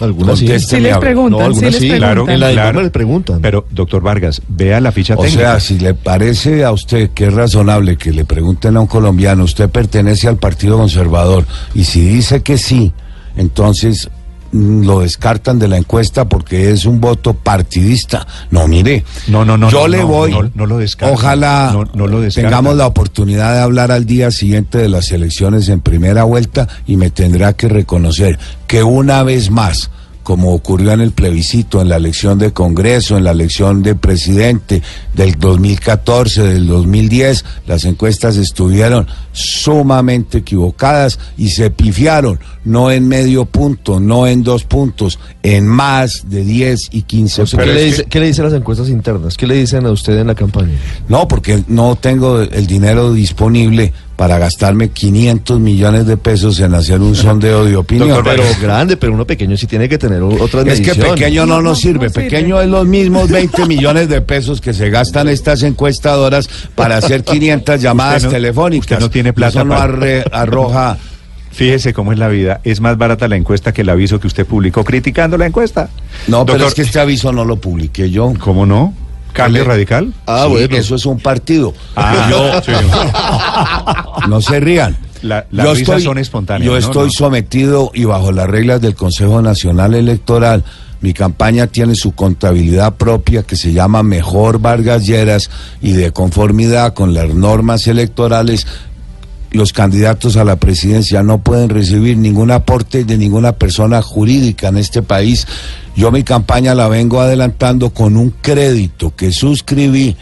[0.00, 0.46] Algunas sí.
[0.60, 1.98] Sí les preguntan, No, sí algunas les preguntan.
[1.98, 2.68] claro, En la claro.
[2.68, 3.40] Informe le preguntan.
[3.42, 5.42] Pero, doctor Vargas, vea la ficha O técnica.
[5.52, 9.44] sea, si le parece a usted que es razonable que le pregunten a un colombiano,
[9.44, 11.46] ¿usted pertenece al Partido Conservador?
[11.74, 12.92] Y si dice que sí,
[13.36, 14.08] entonces
[14.52, 18.26] lo descartan de la encuesta porque es un voto partidista.
[18.50, 19.04] No, mire.
[19.28, 20.30] No, no, no, Yo no, le voy.
[20.32, 21.14] no, no lo descartan.
[21.14, 22.50] Ojalá lo descartan.
[22.50, 26.96] tengamos la oportunidad de hablar al día siguiente de las elecciones en primera vuelta y
[26.96, 29.90] me tendrá que reconocer que una vez más
[30.22, 34.82] como ocurrió en el plebiscito, en la elección de Congreso, en la elección de presidente
[35.14, 43.44] del 2014, del 2010, las encuestas estuvieron sumamente equivocadas y se pifiaron, no en medio
[43.44, 47.82] punto, no en dos puntos, en más de 10 y 15 O sea, ¿qué, puntos.
[47.82, 49.36] le dice, ¿Qué le dicen las encuestas internas?
[49.36, 50.74] ¿Qué le dicen a usted en la campaña?
[51.08, 57.00] No, porque no tengo el dinero disponible para gastarme 500 millones de pesos en hacer
[57.00, 58.08] un sondeo de opinión.
[58.10, 61.46] Doctor, pero grande, pero uno pequeño sí tiene que tener o- otras Es que pequeño
[61.46, 62.04] no No, nos no, sirve.
[62.08, 62.24] no sirve.
[62.28, 67.24] Pequeño es los mismos 20 millones de pesos que se gastan estas encuestadoras para hacer
[67.24, 68.90] 500 llamadas Usted no- telefónicas.
[68.90, 70.98] usted no tiene plata Eso no arre- arroja.
[71.52, 72.60] Fíjese cómo es la vida.
[72.62, 75.88] Es más barata la encuesta que el aviso que usted publicó criticando la encuesta.
[76.28, 78.34] No, pero es que este aviso no lo publiqué yo.
[78.38, 78.92] ¿Cómo no?
[79.32, 80.12] ¿Cambio radical?
[80.26, 80.76] Ah, Sí, bueno.
[80.76, 81.72] Eso es un partido.
[81.96, 82.72] Ah, Yo- sí.
[84.28, 84.96] No se rían.
[85.22, 86.78] La- las risas son espontáneas, Yo ¿no?
[86.78, 87.12] estoy No.
[87.12, 90.64] sometido y bajo las reglas del Consejo Nacional Electoral.
[91.02, 95.48] Mi campaña tiene su contabilidad propia que se llama Mejor Vargas Lleras
[95.80, 98.66] y de conformidad con las normas electorales
[99.52, 104.78] los candidatos a la presidencia no pueden recibir ningún aporte de ninguna persona jurídica en
[104.78, 105.46] este país.
[105.96, 110.16] Yo mi campaña la vengo adelantando con un crédito que suscribí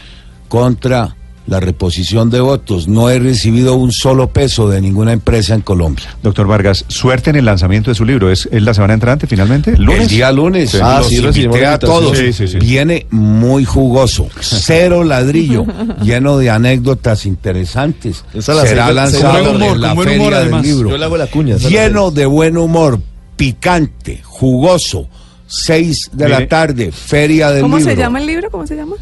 [0.47, 1.15] contra
[1.49, 2.87] la reposición de votos.
[2.87, 6.05] No he recibido un solo peso de ninguna empresa en Colombia.
[6.21, 8.29] Doctor Vargas, suerte en el lanzamiento de su libro.
[8.31, 9.71] ¿Es, es la semana entrante finalmente?
[9.71, 10.01] ¿El lunes?
[10.03, 10.69] El día lunes.
[10.69, 10.77] Sí.
[10.81, 12.15] Ah, los sí, invité a todos.
[12.17, 12.59] Sí, sí, sí.
[12.59, 15.65] Viene muy jugoso, cero ladrillo,
[16.03, 18.23] lleno de anécdotas interesantes.
[18.33, 20.65] Esa la Será lanzado humor, en la con buen feria humor, del además.
[20.65, 20.89] libro.
[20.91, 21.57] Yo le hago la cuña.
[21.57, 23.01] lleno de buen humor,
[23.35, 25.07] picante, jugoso.
[25.47, 26.39] Seis de Mire.
[26.41, 27.91] la tarde, feria del ¿Cómo libro.
[27.91, 28.51] se llama el libro?
[28.51, 28.95] ¿Cómo se llama?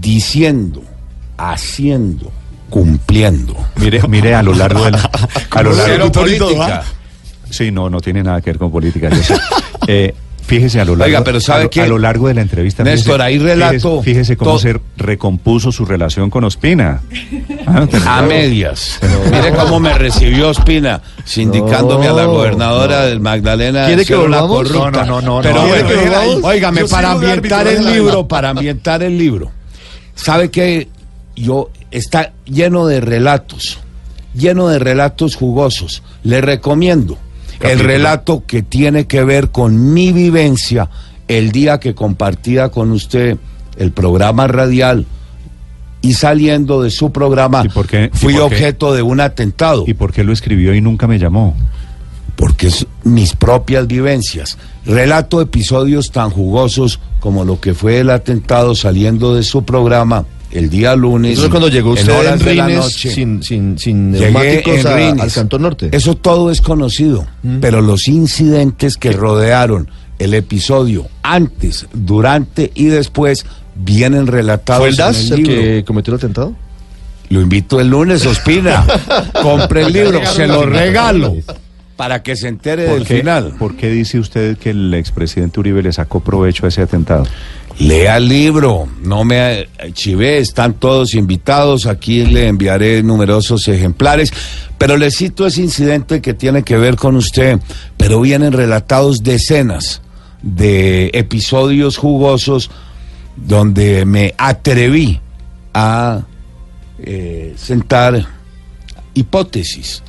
[0.00, 0.82] Diciendo,
[1.50, 2.30] haciendo,
[2.70, 3.56] cumpliendo.
[3.76, 5.10] Mire, mire a lo largo de la...
[5.50, 6.82] A lo largo, política.
[7.50, 9.10] sí, no, no tiene nada que ver con política.
[9.10, 9.34] yo sé.
[9.86, 10.14] Eh,
[10.46, 11.80] fíjese a lo largo, Oiga, pero ¿sabe a, lo- qué?
[11.82, 12.82] a lo largo de la entrevista.
[12.84, 14.58] Néstor, fíjese- ahí relato Fíjese, fíjese cómo todo.
[14.60, 17.00] se recompuso su relación con Ospina.
[17.66, 18.98] Ah, A medias.
[19.30, 23.86] Mire cómo me recibió Ospina, sindicándome a la No, gobernadora del Magdalena.
[23.86, 24.68] ¿Quiere que volvamos?
[24.70, 25.04] corrupta.
[25.04, 26.40] No, no, no, no, Pero no.
[26.40, 29.50] bueno, para ambientar el libro, para ambientar el libro,
[30.14, 30.88] ¿sabe que
[31.36, 33.78] Yo, está lleno de relatos,
[34.34, 36.02] lleno de relatos jugosos.
[36.24, 37.18] Le recomiendo
[37.60, 40.90] el relato que tiene que ver con mi vivencia
[41.28, 43.38] el día que compartía con usted
[43.76, 45.06] el programa radial
[46.02, 48.10] y saliendo de su programa ¿Y por qué?
[48.12, 48.54] ¿Y fui por qué?
[48.56, 51.56] objeto de un atentado ¿Y por qué lo escribió y nunca me llamó?
[52.42, 54.58] porque es mis propias vivencias.
[54.84, 60.68] Relato episodios tan jugosos como lo que fue el atentado saliendo de su programa el
[60.70, 61.32] día lunes.
[61.32, 63.10] Eso es cuando llegó en usted horas en de la Rines noche.
[63.10, 65.20] sin, sin, sin neumáticos en a- Rines.
[65.22, 65.88] al Cantón Norte.
[65.92, 67.26] Eso todo es conocido,
[67.60, 69.88] pero los incidentes que rodearon
[70.18, 73.44] el episodio antes, durante y después
[73.74, 76.54] vienen relatados ¿Fue el en DAS el el que cometió el atentado?
[77.30, 78.86] Lo invito el lunes, Ospina.
[79.42, 81.34] Compre el libro, se lo regalo
[82.02, 83.54] para que se entere del ¿Por qué, final.
[83.60, 87.24] ¿Por qué dice usted que el expresidente Uribe le sacó provecho a ese atentado?
[87.78, 94.32] Lea el libro, no me chivé, están todos invitados, aquí le enviaré numerosos ejemplares,
[94.78, 97.60] pero le cito ese incidente que tiene que ver con usted,
[97.96, 100.02] pero vienen relatados decenas
[100.42, 102.68] de episodios jugosos
[103.36, 105.20] donde me atreví
[105.72, 106.22] a
[106.98, 108.26] eh, sentar
[109.14, 110.02] hipótesis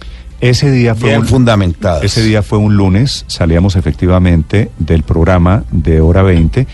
[0.43, 2.03] Ese día fue bien un, fundamentadas.
[2.03, 6.67] Ese día fue un lunes, salíamos efectivamente del programa de hora 20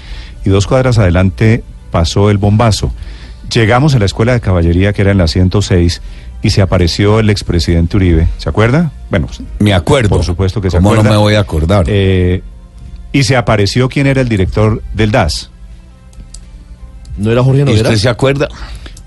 [0.44, 2.92] y dos cuadras adelante pasó el bombazo.
[3.54, 6.02] Llegamos a la escuela de caballería que era en la 106
[6.42, 8.28] y se apareció el expresidente Uribe.
[8.38, 8.92] ¿Se acuerda?
[9.10, 9.28] Bueno,
[9.60, 10.10] Me acuerdo.
[10.16, 11.10] por supuesto que se ¿Cómo acuerda.
[11.10, 11.86] no me voy a acordar?
[11.88, 12.42] Eh,
[13.12, 15.52] y se apareció quién era el director del DAS.
[17.18, 17.90] ¿No era Jorge ¿Y Noguera?
[17.90, 18.48] usted se acuerda?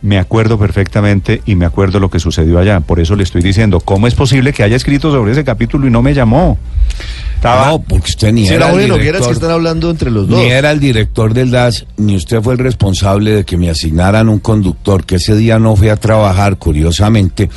[0.03, 2.81] Me acuerdo perfectamente y me acuerdo lo que sucedió allá.
[2.81, 5.91] Por eso le estoy diciendo, ¿cómo es posible que haya escrito sobre ese capítulo y
[5.91, 6.59] no me llamó?
[7.37, 10.29] Estaba, No, porque usted ni Si era era el que director, están hablando entre los
[10.29, 10.39] dos.
[10.41, 14.29] ni era el director del DAS, ni usted fue el responsable de que me asignaran
[14.29, 17.49] un conductor que ese día no fui a trabajar, curiosamente.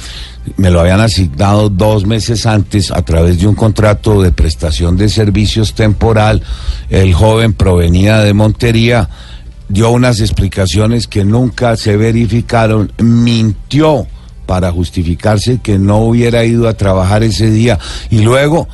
[0.57, 5.09] Me lo habían asignado dos meses antes a través de un contrato de prestación de
[5.09, 6.43] servicios temporal.
[6.91, 9.09] El joven provenía de Montería,
[9.69, 14.07] dio unas explicaciones que nunca se verificaron, mintió
[14.45, 17.79] para justificarse que no hubiera ido a trabajar ese día
[18.11, 18.67] y luego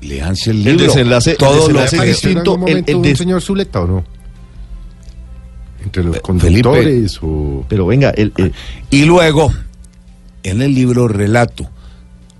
[0.00, 0.86] léanse el El libro.
[0.94, 3.86] desenlace- el todo lo desenlace que- es distinto, ¿En algún el- el señor Zuleta o
[3.86, 4.04] no?
[5.84, 6.22] Entre los Felipe.
[6.62, 7.64] conductores o...
[7.68, 8.52] Pero venga, el, el-
[8.90, 9.52] Y luego,
[10.42, 11.68] en el libro relato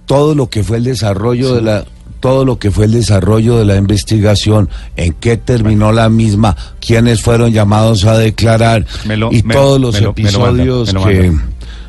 [0.06, 1.84] todo lo que fue el desarrollo de la
[2.22, 7.20] todo lo que fue el desarrollo de la investigación, en qué terminó la misma, quiénes
[7.20, 11.44] fueron llamados a declarar lo- y me- todos los manda, episodios lo que manda.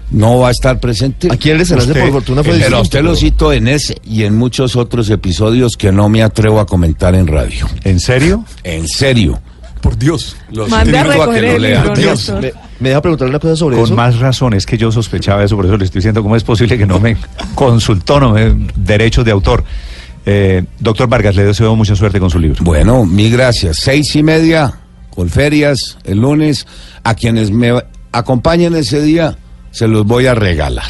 [0.09, 1.27] no va a estar presente.
[1.31, 3.95] aquí el desenlace por fortuna fue Pero a distinto, usted lo pero- cito en ese
[4.03, 7.67] y en muchos otros episodios que no me atrevo a comentar en radio.
[7.83, 8.43] ¿En serio?
[8.63, 9.39] En serio.
[9.81, 10.35] Por Dios.
[10.51, 11.83] Los Mande a invito a que recoger lo el lean.
[11.83, 12.33] libro, Dios.
[12.41, 13.93] Me, me deja preguntarle una cosa sobre Con eso.
[13.95, 16.77] más razón, es que yo sospechaba eso, por eso le estoy diciendo cómo es posible
[16.77, 17.17] que no me
[17.53, 19.63] consultó, no me derechos de autor.
[20.25, 22.63] Eh, doctor Vargas, le deseo mucha suerte con su libro.
[22.63, 23.77] Bueno, mil gracias.
[23.77, 24.73] Seis y media,
[25.09, 26.65] Colferias, el lunes.
[27.03, 27.73] A quienes me
[28.11, 29.37] acompañen ese día,
[29.71, 30.87] se los voy a regalar.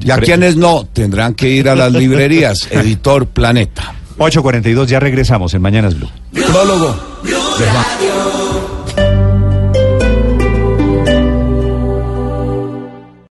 [0.00, 2.66] Y a Pre- quienes no, tendrán que ir a las librerías.
[2.70, 3.94] Editor Planeta.
[4.18, 6.08] 8.42, ya regresamos en Mañanas Blue.
[6.32, 6.96] Prólogo.